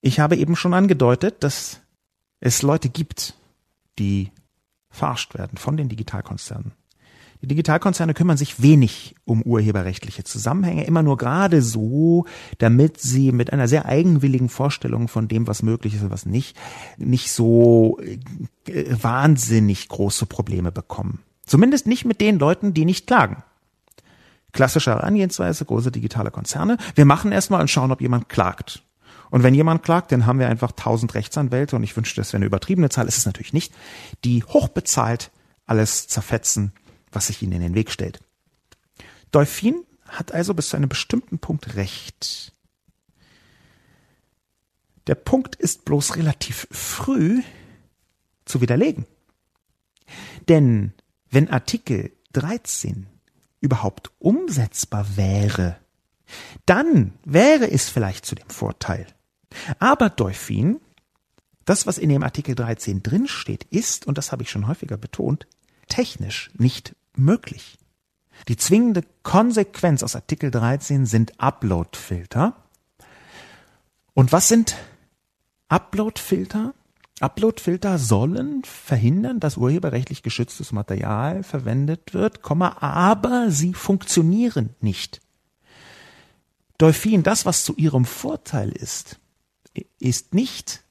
[0.00, 1.80] Ich habe eben schon angedeutet, dass
[2.40, 3.34] es Leute gibt,
[3.98, 4.30] die
[4.90, 6.72] verarscht werden von den Digitalkonzernen.
[7.42, 12.24] Die Digitalkonzerne kümmern sich wenig um urheberrechtliche Zusammenhänge, immer nur gerade so,
[12.58, 16.56] damit sie mit einer sehr eigenwilligen Vorstellung von dem, was möglich ist und was nicht,
[16.96, 21.20] nicht so äh, wahnsinnig große Probleme bekommen.
[21.44, 23.42] Zumindest nicht mit den Leuten, die nicht klagen
[24.56, 26.78] klassische Herangehensweise, große digitale Konzerne.
[26.94, 28.82] Wir machen erstmal und schauen, ob jemand klagt.
[29.30, 32.38] Und wenn jemand klagt, dann haben wir einfach tausend Rechtsanwälte und ich wünschte, das wäre
[32.38, 33.72] eine übertriebene Zahl, ist es natürlich nicht,
[34.24, 35.30] die hochbezahlt
[35.66, 36.72] alles zerfetzen,
[37.12, 38.20] was sich ihnen in den Weg stellt.
[39.30, 42.52] Dolphin hat also bis zu einem bestimmten Punkt recht.
[45.06, 47.42] Der Punkt ist bloß relativ früh
[48.44, 49.06] zu widerlegen.
[50.48, 50.94] Denn
[51.30, 53.06] wenn Artikel 13
[53.60, 55.78] überhaupt umsetzbar wäre,
[56.66, 59.06] dann wäre es vielleicht zu dem Vorteil.
[59.78, 60.80] Aber Dolphin,
[61.64, 65.46] das, was in dem Artikel 13 drinsteht, ist, und das habe ich schon häufiger betont,
[65.88, 67.78] technisch nicht möglich.
[68.48, 72.56] Die zwingende Konsequenz aus Artikel 13 sind Upload-Filter.
[74.14, 74.76] Und was sind
[75.68, 76.74] Upload-Filter?
[77.20, 85.20] Uploadfilter sollen verhindern, dass urheberrechtlich geschütztes Material verwendet wird, aber sie funktionieren nicht.
[86.78, 89.18] Dolphin, das, was zu ihrem Vorteil ist,
[89.98, 90.82] ist nicht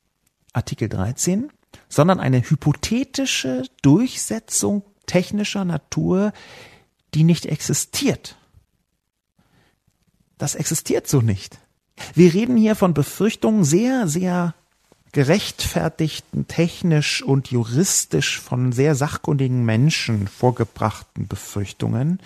[0.52, 1.52] Artikel 13,
[1.90, 6.34] sondern eine hypothetische Durchsetzung technischer Natur,
[7.14, 8.38] die nicht existiert.
[10.40, 11.60] Das existiert so nicht.
[12.14, 14.56] Wir reden hier von Befürchtungen sehr, sehr
[15.16, 22.20] gerechtfertigten, technisch und juristisch von sehr sachkundigen Menschen vorgebrachten Befürchtungen,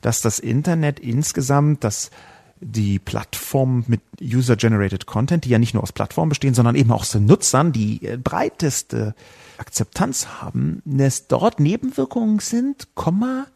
[0.00, 2.10] dass das Internet insgesamt, dass
[2.58, 7.02] die Plattform mit User-Generated Content, die ja nicht nur aus Plattformen bestehen, sondern eben auch
[7.02, 9.14] aus den Nutzern, die breiteste
[9.58, 13.46] Akzeptanz haben, dass dort Nebenwirkungen sind, Komma,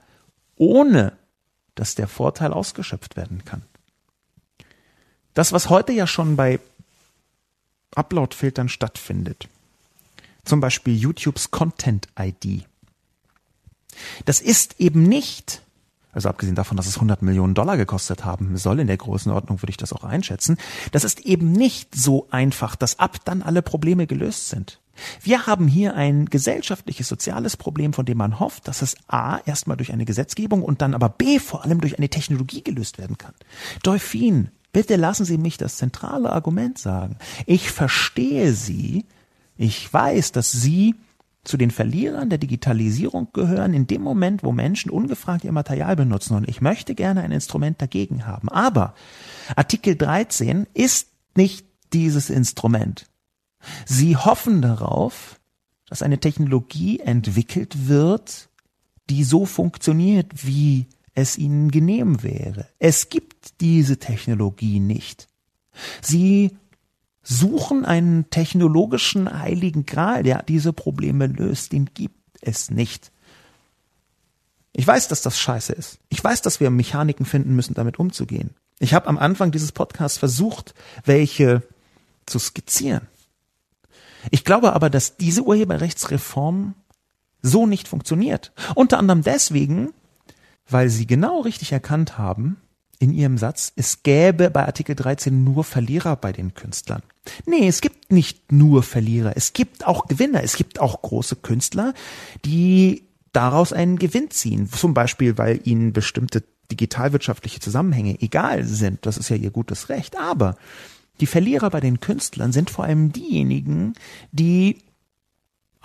[0.54, 1.14] ohne
[1.74, 3.62] dass der Vorteil ausgeschöpft werden kann.
[5.34, 6.60] Das, was heute ja schon bei
[7.96, 9.48] Upload-Filtern stattfindet.
[10.44, 12.64] Zum Beispiel YouTubes Content ID.
[14.24, 15.62] Das ist eben nicht,
[16.12, 19.70] also abgesehen davon, dass es 100 Millionen Dollar gekostet haben soll, in der Größenordnung würde
[19.70, 20.56] ich das auch einschätzen,
[20.92, 24.80] das ist eben nicht so einfach, dass ab dann alle Probleme gelöst sind.
[25.20, 29.76] Wir haben hier ein gesellschaftliches, soziales Problem, von dem man hofft, dass es A erstmal
[29.76, 33.34] durch eine Gesetzgebung und dann aber B vor allem durch eine Technologie gelöst werden kann.
[33.82, 37.16] Dolphin, bitte lassen Sie mich das zentrale Argument sagen.
[37.46, 39.06] Ich verstehe Sie.
[39.56, 40.96] Ich weiß, dass Sie
[41.44, 46.36] zu den Verlierern der Digitalisierung gehören in dem Moment, wo Menschen ungefragt ihr Material benutzen.
[46.36, 48.50] Und ich möchte gerne ein Instrument dagegen haben.
[48.50, 48.92] Aber
[49.56, 53.06] Artikel 13 ist nicht dieses Instrument.
[53.86, 55.40] Sie hoffen darauf,
[55.88, 58.50] dass eine Technologie entwickelt wird,
[59.08, 60.84] die so funktioniert, wie
[61.16, 62.68] es ihnen genehm wäre.
[62.78, 65.26] Es gibt diese Technologie nicht.
[66.00, 66.56] Sie
[67.22, 71.72] suchen einen technologischen heiligen Gral, der diese Probleme löst.
[71.72, 73.10] Den gibt es nicht.
[74.72, 75.98] Ich weiß, dass das scheiße ist.
[76.10, 78.50] Ich weiß, dass wir Mechaniken finden müssen, damit umzugehen.
[78.78, 81.62] Ich habe am Anfang dieses Podcasts versucht, welche
[82.26, 83.08] zu skizzieren.
[84.30, 86.74] Ich glaube aber, dass diese Urheberrechtsreform
[87.40, 88.52] so nicht funktioniert.
[88.74, 89.94] Unter anderem deswegen,
[90.68, 92.56] weil sie genau richtig erkannt haben,
[92.98, 97.02] in ihrem Satz, es gäbe bei Artikel 13 nur Verlierer bei den Künstlern.
[97.44, 101.92] Nee, es gibt nicht nur Verlierer, es gibt auch Gewinner, es gibt auch große Künstler,
[102.44, 103.02] die
[103.32, 104.70] daraus einen Gewinn ziehen.
[104.70, 109.04] Zum Beispiel, weil ihnen bestimmte digitalwirtschaftliche Zusammenhänge egal sind.
[109.04, 110.18] Das ist ja ihr gutes Recht.
[110.18, 110.56] Aber
[111.20, 113.94] die Verlierer bei den Künstlern sind vor allem diejenigen,
[114.32, 114.78] die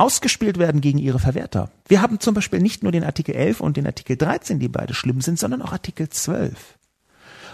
[0.01, 1.69] ausgespielt werden gegen ihre Verwerter.
[1.87, 4.95] Wir haben zum Beispiel nicht nur den Artikel 11 und den Artikel 13, die beide
[4.95, 6.55] schlimm sind, sondern auch Artikel 12.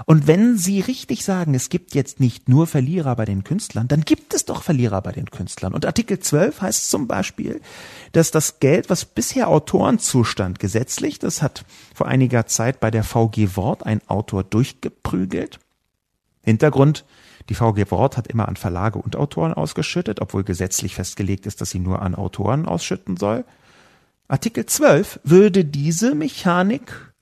[0.06, 4.02] Und wenn Sie richtig sagen, es gibt jetzt nicht nur Verlierer bei den Künstlern, dann
[4.02, 5.74] gibt es doch Verlierer bei den Künstlern.
[5.74, 7.60] Und Artikel 12 heißt zum Beispiel,
[8.14, 13.56] dass das Geld, was bisher Autorenzustand gesetzlich, das hat vor einiger Zeit bei der VG
[13.56, 15.60] Wort ein Autor durchgeprügelt.
[16.44, 17.04] Hintergrund,
[17.50, 21.70] die VG Wort hat immer an Verlage und Autoren ausgeschüttet, obwohl gesetzlich festgelegt ist, dass
[21.70, 23.46] sie nur an Autoren ausschütten soll.
[24.28, 27.14] Artikel 12 würde diese Mechanik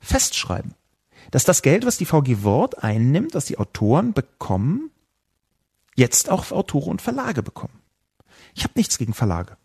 [0.00, 0.74] festschreiben,
[1.30, 4.90] dass das Geld, was die VG Wort einnimmt, was die Autoren bekommen,
[5.96, 7.80] jetzt auch Autoren und Verlage bekommen.
[8.54, 9.56] Ich habe nichts gegen Verlage.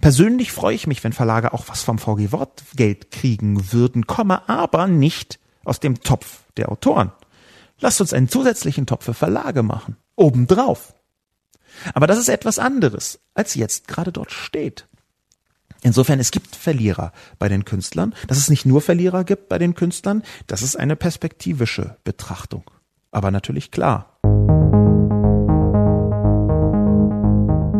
[0.00, 4.48] Persönlich freue ich mich, wenn Verlage auch was vom VG Wort Geld kriegen würden, komme
[4.48, 7.12] aber nicht aus dem Topf der Autoren.
[7.80, 9.96] Lasst uns einen zusätzlichen Topf für Verlage machen.
[10.14, 10.94] Obendrauf.
[11.94, 14.88] Aber das ist etwas anderes, als jetzt gerade dort steht.
[15.82, 18.14] Insofern, es gibt Verlierer bei den Künstlern.
[18.28, 22.64] Dass es nicht nur Verlierer gibt bei den Künstlern, das ist eine perspektivische Betrachtung.
[23.10, 24.18] Aber natürlich klar.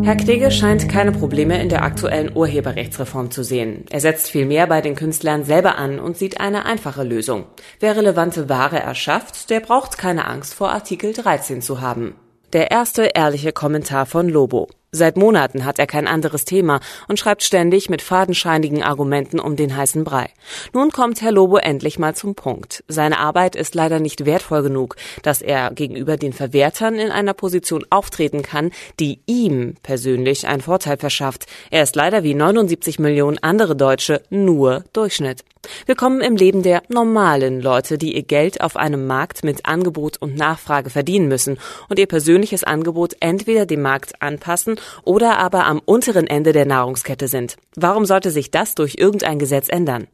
[0.07, 3.83] Herr Knigge scheint keine Probleme in der aktuellen Urheberrechtsreform zu sehen.
[3.89, 7.43] Er setzt vielmehr bei den Künstlern selber an und sieht eine einfache Lösung.
[7.81, 12.15] Wer relevante Ware erschafft, der braucht keine Angst vor Artikel 13 zu haben.
[12.53, 14.69] Der erste ehrliche Kommentar von Lobo.
[14.93, 16.79] Seit Monaten hat er kein anderes Thema
[17.09, 20.29] und schreibt ständig mit fadenscheinigen Argumenten um den heißen Brei.
[20.71, 22.85] Nun kommt Herr Lobo endlich mal zum Punkt.
[22.87, 27.85] Seine Arbeit ist leider nicht wertvoll genug, dass er gegenüber den Verwertern in einer Position
[27.89, 31.47] auftreten kann, die ihm persönlich einen Vorteil verschafft.
[31.69, 35.43] Er ist leider wie 79 Millionen andere Deutsche nur Durchschnitt.
[35.85, 40.35] Willkommen im Leben der normalen Leute, die ihr Geld auf einem Markt mit Angebot und
[40.35, 41.57] Nachfrage verdienen müssen
[41.89, 47.27] und ihr persönliches Angebot entweder dem Markt anpassen oder aber am unteren Ende der Nahrungskette
[47.27, 47.57] sind.
[47.75, 50.07] Warum sollte sich das durch irgendein Gesetz ändern?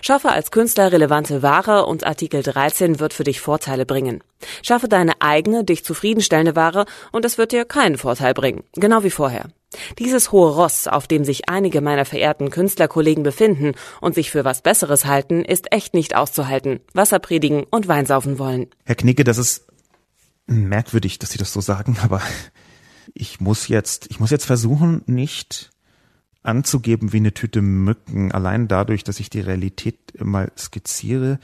[0.00, 4.22] Schaffe als Künstler relevante Ware und Artikel 13 wird für dich Vorteile bringen.
[4.62, 8.62] Schaffe deine eigene, dich zufriedenstellende Ware und es wird dir keinen Vorteil bringen.
[8.74, 9.48] Genau wie vorher.
[9.98, 14.62] Dieses hohe Ross, auf dem sich einige meiner verehrten Künstlerkollegen befinden und sich für was
[14.62, 16.80] Besseres halten, ist echt nicht auszuhalten.
[16.94, 18.68] Wasser predigen und Wein wollen.
[18.84, 19.66] Herr Knicke, das ist
[20.46, 22.22] merkwürdig, dass Sie das so sagen, aber
[23.18, 25.70] ich muss jetzt, ich muss jetzt versuchen, nicht
[26.42, 31.40] anzugeben wie eine Tüte Mücken, allein dadurch, dass ich die Realität mal skizziere.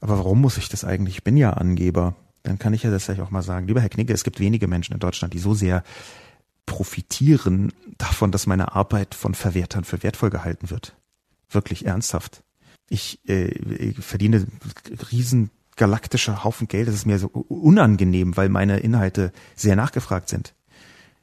[0.00, 1.16] Aber warum muss ich das eigentlich?
[1.16, 2.16] Ich bin ja Angeber.
[2.42, 3.66] Dann kann ich ja das gleich auch mal sagen.
[3.68, 5.84] Lieber Herr Knigge, es gibt wenige Menschen in Deutschland, die so sehr
[6.64, 10.96] profitieren davon, dass meine Arbeit von Verwertern für wertvoll gehalten wird.
[11.50, 12.42] Wirklich ernsthaft.
[12.88, 14.46] Ich, äh, ich verdiene
[15.12, 16.88] riesen galaktische Haufen Geld.
[16.88, 20.54] Das ist mir so unangenehm, weil meine Inhalte sehr nachgefragt sind.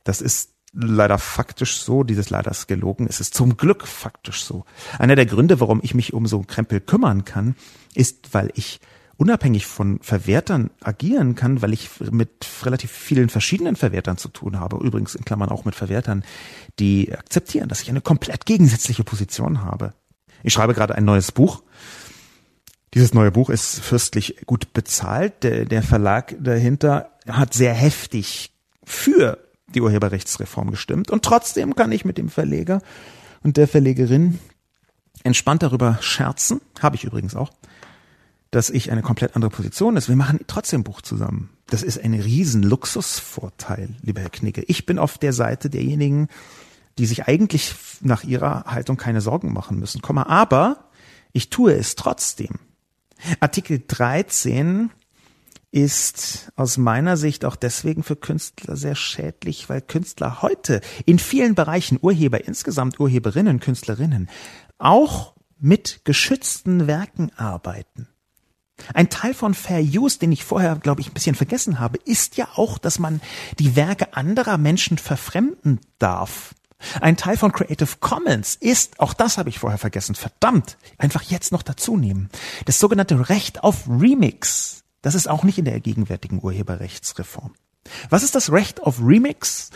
[0.08, 4.64] Das ist leider faktisch so, dieses leider ist gelogen, es ist zum Glück faktisch so.
[5.00, 7.56] Einer der Gründe, warum ich mich um so einen Krempel kümmern kann,
[7.94, 8.80] ist, weil ich
[9.18, 14.78] unabhängig von Verwertern agieren kann, weil ich mit relativ vielen verschiedenen Verwertern zu tun habe.
[14.78, 16.24] Übrigens in Klammern auch mit Verwertern,
[16.80, 19.94] die akzeptieren, dass ich eine komplett gegensätzliche Position habe.
[20.44, 21.64] Ich schreibe gerade ein neues Buch.
[22.94, 25.44] Dieses neue Buch ist fürstlich gut bezahlt.
[25.44, 28.54] Der, der Verlag dahinter hat sehr heftig
[28.84, 31.12] für die Urheberrechtsreform gestimmt.
[31.12, 32.82] Und trotzdem kann ich mit dem Verleger
[33.44, 34.40] und der Verlegerin
[35.24, 37.52] entspannt darüber scherzen, habe ich übrigens auch,
[38.52, 40.08] dass ich eine komplett andere Position ist.
[40.08, 41.50] Wir machen trotzdem Buch zusammen.
[41.68, 44.64] Das ist ein riesen Luxusvorteil, lieber Herr Knicke.
[44.68, 46.30] Ich bin auf der Seite derjenigen,
[46.98, 50.02] die sich eigentlich nach ihrer Haltung keine Sorgen machen müssen.
[50.04, 50.86] Aber
[51.34, 52.60] ich tue es trotzdem.
[53.40, 54.92] Artikel 13
[55.72, 61.56] ist aus meiner Sicht auch deswegen für Künstler sehr schädlich, weil Künstler heute in vielen
[61.56, 64.30] Bereichen, Urheber insgesamt, Urheberinnen, Künstlerinnen,
[64.78, 68.08] auch mit geschützten Werken arbeiten.
[68.94, 72.38] Ein Teil von Fair Use, den ich vorher, glaube ich, ein bisschen vergessen habe, ist
[72.38, 73.22] ja auch, dass man
[73.60, 76.54] die Werke anderer Menschen verfremden darf.
[77.02, 81.52] Ein Teil von Creative Commons ist, auch das habe ich vorher vergessen, verdammt, einfach jetzt
[81.52, 82.30] noch dazu nehmen,
[82.66, 84.84] das sogenannte Recht auf Remix.
[85.08, 87.54] Das ist auch nicht in der gegenwärtigen Urheberrechtsreform.
[88.10, 89.70] Was ist das Recht auf Remix?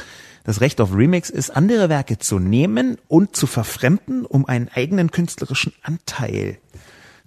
[0.43, 5.09] Das Recht auf Remix ist, andere Werke zu nehmen und zu verfremden, um einen eigenen
[5.09, 6.57] künstlerischen Anteil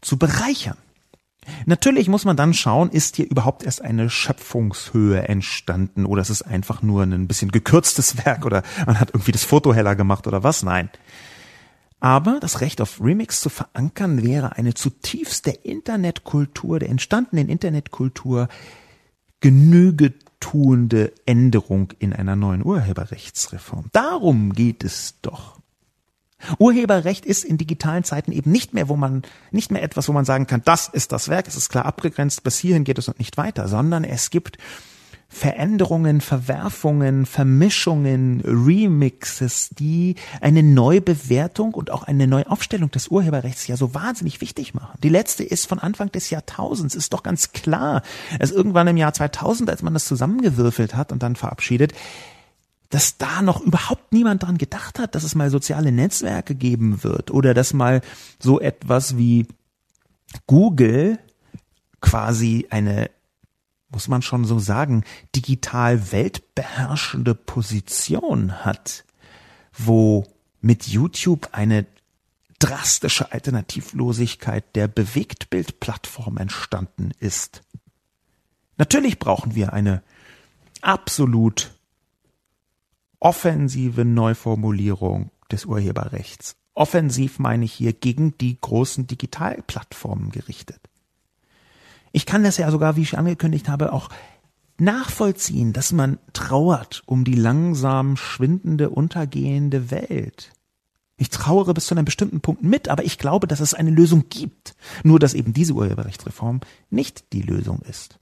[0.02, 0.76] zu bereichern.
[1.64, 6.42] Natürlich muss man dann schauen, ist hier überhaupt erst eine Schöpfungshöhe entstanden oder ist es
[6.42, 10.42] einfach nur ein bisschen gekürztes Werk oder man hat irgendwie das Foto heller gemacht oder
[10.42, 10.62] was?
[10.62, 10.90] Nein.
[12.05, 18.48] Aber das Recht auf Remix zu verankern wäre eine zutiefst der Internetkultur, der entstandenen Internetkultur
[19.40, 23.86] Genüge tuende Änderung in einer neuen Urheberrechtsreform.
[23.92, 25.61] Darum geht es doch.
[26.59, 30.26] Urheberrecht ist in digitalen Zeiten eben nicht mehr, wo man, nicht mehr etwas, wo man
[30.26, 33.18] sagen kann, das ist das Werk, es ist klar abgegrenzt, bis hierhin geht es und
[33.18, 34.59] nicht weiter, sondern es gibt
[35.29, 43.95] Veränderungen, Verwerfungen, Vermischungen, Remixes, die eine Neubewertung und auch eine Neuaufstellung des Urheberrechts ja so
[43.95, 44.99] wahnsinnig wichtig machen.
[45.03, 48.03] Die letzte ist von Anfang des Jahrtausends, ist doch ganz klar.
[48.39, 51.93] Es irgendwann im Jahr 2000, als man das zusammengewürfelt hat und dann verabschiedet,
[52.91, 57.33] dass da noch überhaupt niemand dran gedacht hat, dass es mal soziale Netzwerke geben wird
[57.33, 58.03] oder dass mal
[58.39, 59.49] so etwas wie
[60.47, 61.18] Google
[62.01, 63.11] quasi eine,
[63.95, 69.05] muss man schon so sagen, digital weltbeherrschende Position hat,
[69.72, 70.26] wo
[70.61, 71.86] mit YouTube eine
[72.59, 77.62] drastische Alternativlosigkeit der Bewegtbildplattform entstanden ist.
[78.76, 80.03] Natürlich brauchen wir eine
[80.80, 81.72] absolut
[83.20, 86.57] offensive Neuformulierung des Urheberrechts.
[86.74, 90.80] Offensiv meine ich hier gegen die großen Digitalplattformen gerichtet.
[92.14, 94.08] Ich kann das ja sogar, wie ich angekündigt habe, auch
[94.78, 100.52] nachvollziehen, dass man trauert um die langsam schwindende, untergehende Welt.
[101.16, 104.26] Ich trauere bis zu einem bestimmten Punkt mit, aber ich glaube, dass es eine Lösung
[104.30, 104.76] gibt.
[105.02, 108.16] Nur, dass eben diese Urheberrechtsreform nicht die Lösung ist.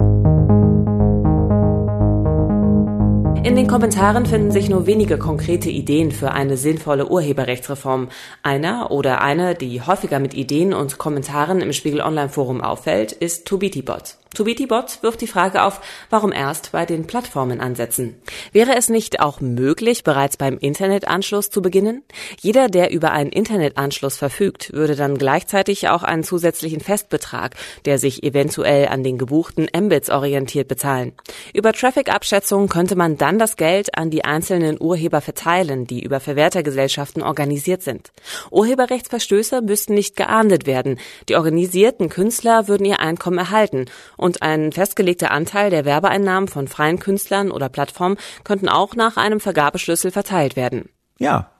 [3.45, 8.09] In den Kommentaren finden sich nur wenige konkrete Ideen für eine sinnvolle Urheberrechtsreform.
[8.45, 13.49] Einer oder eine, die häufiger mit Ideen und Kommentaren im Spiegel Online Forum auffällt, ist
[13.49, 14.22] TuBitiBot.
[14.35, 18.16] TuBitiBot wirft die Frage auf, warum erst bei den Plattformen ansetzen.
[18.53, 22.03] Wäre es nicht auch möglich, bereits beim Internetanschluss zu beginnen?
[22.41, 28.22] Jeder, der über einen Internetanschluss verfügt, würde dann gleichzeitig auch einen zusätzlichen Festbetrag, der sich
[28.22, 31.12] eventuell an den gebuchten Mbits orientiert, bezahlen.
[31.53, 37.22] Über Traffic-Abschätzung könnte man dann das Geld an die einzelnen Urheber verteilen, die über Verwertergesellschaften
[37.22, 38.12] organisiert sind.
[38.51, 40.99] Urheberrechtsverstöße müssten nicht geahndet werden.
[41.28, 43.87] Die organisierten Künstler würden ihr Einkommen erhalten
[44.23, 49.41] und ein festgelegter Anteil der Werbeeinnahmen von freien Künstlern oder Plattformen könnten auch nach einem
[49.41, 50.89] Vergabeschlüssel verteilt werden.
[51.18, 51.51] Ja,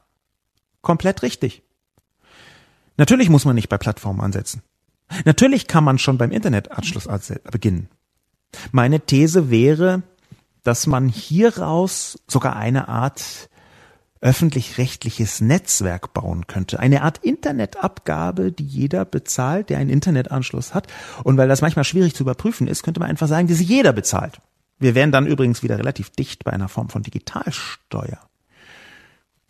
[0.81, 1.63] komplett richtig.
[2.97, 4.63] Natürlich muss man nicht bei Plattformen ansetzen.
[5.25, 7.09] Natürlich kann man schon beim Internetanschluss
[7.51, 7.89] beginnen.
[8.71, 10.03] Meine These wäre,
[10.63, 13.51] dass man hieraus sogar eine Art
[14.23, 16.79] öffentlich-rechtliches Netzwerk bauen könnte.
[16.79, 20.87] Eine Art Internetabgabe, die jeder bezahlt, der einen Internetanschluss hat.
[21.25, 24.41] Und weil das manchmal schwierig zu überprüfen ist, könnte man einfach sagen, dass jeder bezahlt.
[24.79, 28.19] Wir wären dann übrigens wieder relativ dicht bei einer Form von Digitalsteuer.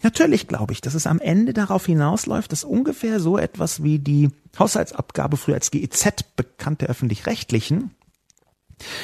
[0.03, 4.31] Natürlich glaube ich, dass es am Ende darauf hinausläuft, dass ungefähr so etwas wie die
[4.59, 7.93] Haushaltsabgabe früher als GEZ bekannte öffentlich-rechtlichen,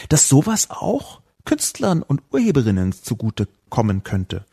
[0.08, 4.44] dass sowas auch Künstlern und Urheberinnen zugute kommen könnte.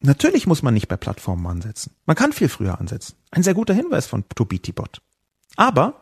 [0.00, 1.92] Natürlich muss man nicht bei Plattformen ansetzen.
[2.06, 3.16] Man kann viel früher ansetzen.
[3.30, 5.00] Ein sehr guter Hinweis von Tobitibot.
[5.56, 5.94] Aber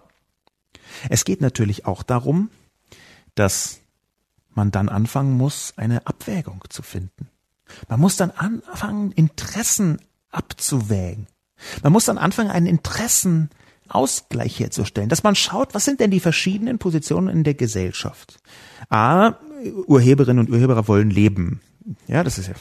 [1.08, 2.50] es geht natürlich auch darum,
[3.34, 3.80] dass
[4.54, 7.28] man dann anfangen muss, eine Abwägung zu finden.
[7.88, 9.98] Man muss dann anfangen, Interessen
[10.30, 11.26] abzuwägen.
[11.82, 16.78] Man muss dann anfangen, einen Interessenausgleich herzustellen, dass man schaut, was sind denn die verschiedenen
[16.78, 18.38] Positionen in der Gesellschaft.
[18.90, 19.34] A,
[19.86, 21.60] Urheberinnen und Urheber wollen leben.
[22.06, 22.54] Ja, das ist ja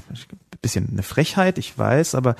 [0.66, 2.36] bisschen eine Frechheit, ich weiß, aber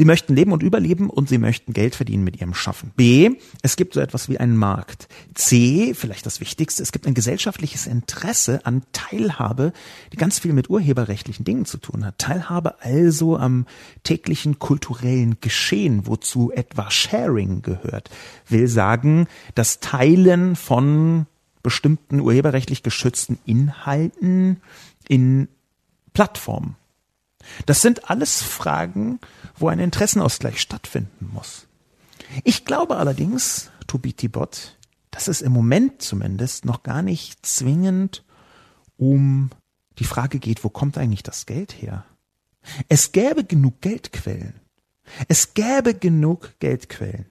[0.00, 2.90] die möchten leben und überleben und sie möchten Geld verdienen mit ihrem Schaffen.
[2.96, 5.08] B, es gibt so etwas wie einen Markt.
[5.34, 9.72] C, vielleicht das Wichtigste, es gibt ein gesellschaftliches Interesse an Teilhabe,
[10.12, 12.18] die ganz viel mit urheberrechtlichen Dingen zu tun hat.
[12.18, 13.66] Teilhabe also am
[14.02, 18.10] täglichen kulturellen Geschehen, wozu etwa Sharing gehört,
[18.48, 21.26] will sagen, das Teilen von
[21.62, 24.62] bestimmten urheberrechtlich geschützten Inhalten
[25.08, 25.48] in
[26.14, 26.76] Plattformen.
[27.66, 29.18] Das sind alles Fragen,
[29.56, 31.66] wo ein Interessenausgleich stattfinden muss.
[32.44, 34.76] Ich glaube allerdings, to be Tibot,
[35.10, 38.24] dass es im Moment zumindest noch gar nicht zwingend
[38.96, 39.50] um
[39.98, 42.04] die Frage geht, wo kommt eigentlich das Geld her?
[42.88, 44.60] Es gäbe genug Geldquellen.
[45.28, 47.26] Es gäbe genug Geldquellen.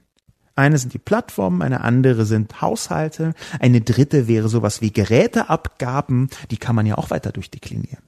[0.55, 6.57] Eine sind die Plattformen, eine andere sind Haushalte, eine dritte wäre sowas wie Geräteabgaben, die
[6.57, 8.03] kann man ja auch weiter durchdeklinieren.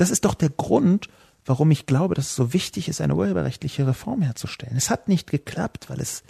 [0.00, 1.10] Das ist doch der Grund,
[1.44, 4.78] warum ich glaube, dass es so wichtig ist, eine urheberrechtliche Reform herzustellen.
[4.78, 6.22] Es hat nicht geklappt, weil es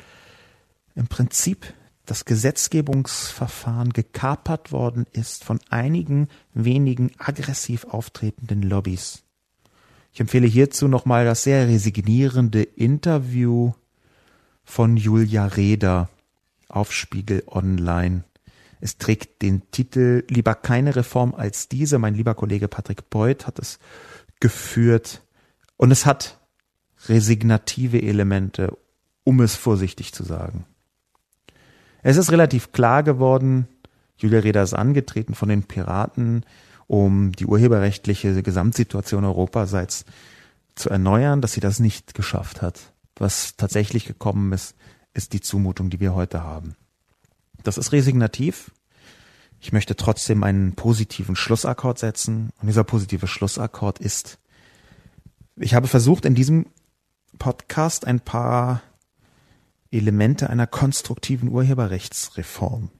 [0.96, 1.72] im Prinzip
[2.04, 9.22] das Gesetzgebungsverfahren gekapert worden ist von einigen wenigen aggressiv auftretenden Lobbys.
[10.12, 13.70] Ich empfehle hierzu nochmal das sehr resignierende Interview
[14.64, 16.10] von Julia Reda
[16.68, 18.24] auf Spiegel Online.
[18.80, 21.98] Es trägt den Titel Lieber keine Reform als diese.
[21.98, 23.78] Mein lieber Kollege Patrick Beuth hat es
[24.40, 25.22] geführt
[25.76, 26.38] und es hat
[27.08, 28.76] resignative Elemente,
[29.24, 30.64] um es vorsichtig zu sagen.
[32.02, 33.68] Es ist relativ klar geworden,
[34.16, 36.44] Julia Reda ist angetreten von den Piraten,
[36.86, 40.04] um die urheberrechtliche Gesamtsituation Europaseits
[40.74, 42.80] zu erneuern, dass sie das nicht geschafft hat.
[43.16, 44.74] Was tatsächlich gekommen ist,
[45.14, 46.76] ist die Zumutung, die wir heute haben.
[47.62, 48.70] Das ist resignativ.
[49.60, 52.50] Ich möchte trotzdem einen positiven Schlussakkord setzen.
[52.60, 54.38] Und dieser positive Schlussakkord ist,
[55.56, 56.66] ich habe versucht, in diesem
[57.38, 58.82] Podcast ein paar
[59.90, 62.90] Elemente einer konstruktiven Urheberrechtsreform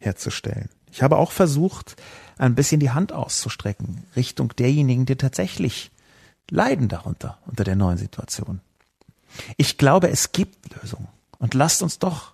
[0.00, 0.70] herzustellen.
[0.90, 1.96] Ich habe auch versucht,
[2.38, 5.90] ein bisschen die Hand auszustrecken Richtung derjenigen, die tatsächlich
[6.50, 8.60] leiden darunter, unter der neuen Situation.
[9.56, 11.08] Ich glaube, es gibt Lösungen.
[11.38, 12.32] Und lasst uns doch,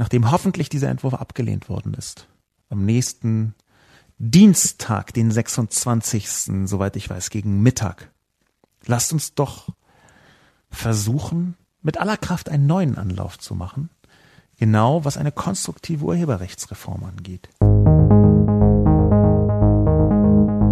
[0.00, 2.26] nachdem hoffentlich dieser Entwurf abgelehnt worden ist,
[2.70, 3.54] am nächsten
[4.16, 6.26] Dienstag, den 26.,
[6.64, 8.10] soweit ich weiß, gegen Mittag.
[8.86, 9.68] Lasst uns doch
[10.70, 13.90] versuchen, mit aller Kraft einen neuen Anlauf zu machen,
[14.56, 17.50] genau was eine konstruktive Urheberrechtsreform angeht.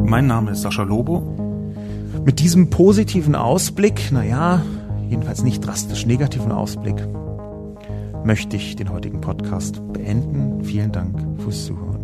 [0.08, 1.20] Mein Name ist Sascha Lobo.
[2.24, 4.64] Mit diesem positiven Ausblick, naja,
[5.10, 7.06] jedenfalls nicht drastisch negativen Ausblick,
[8.24, 10.62] möchte ich den heutigen Podcast beenden.
[10.64, 11.98] Vielen Dank fürs Zuhören.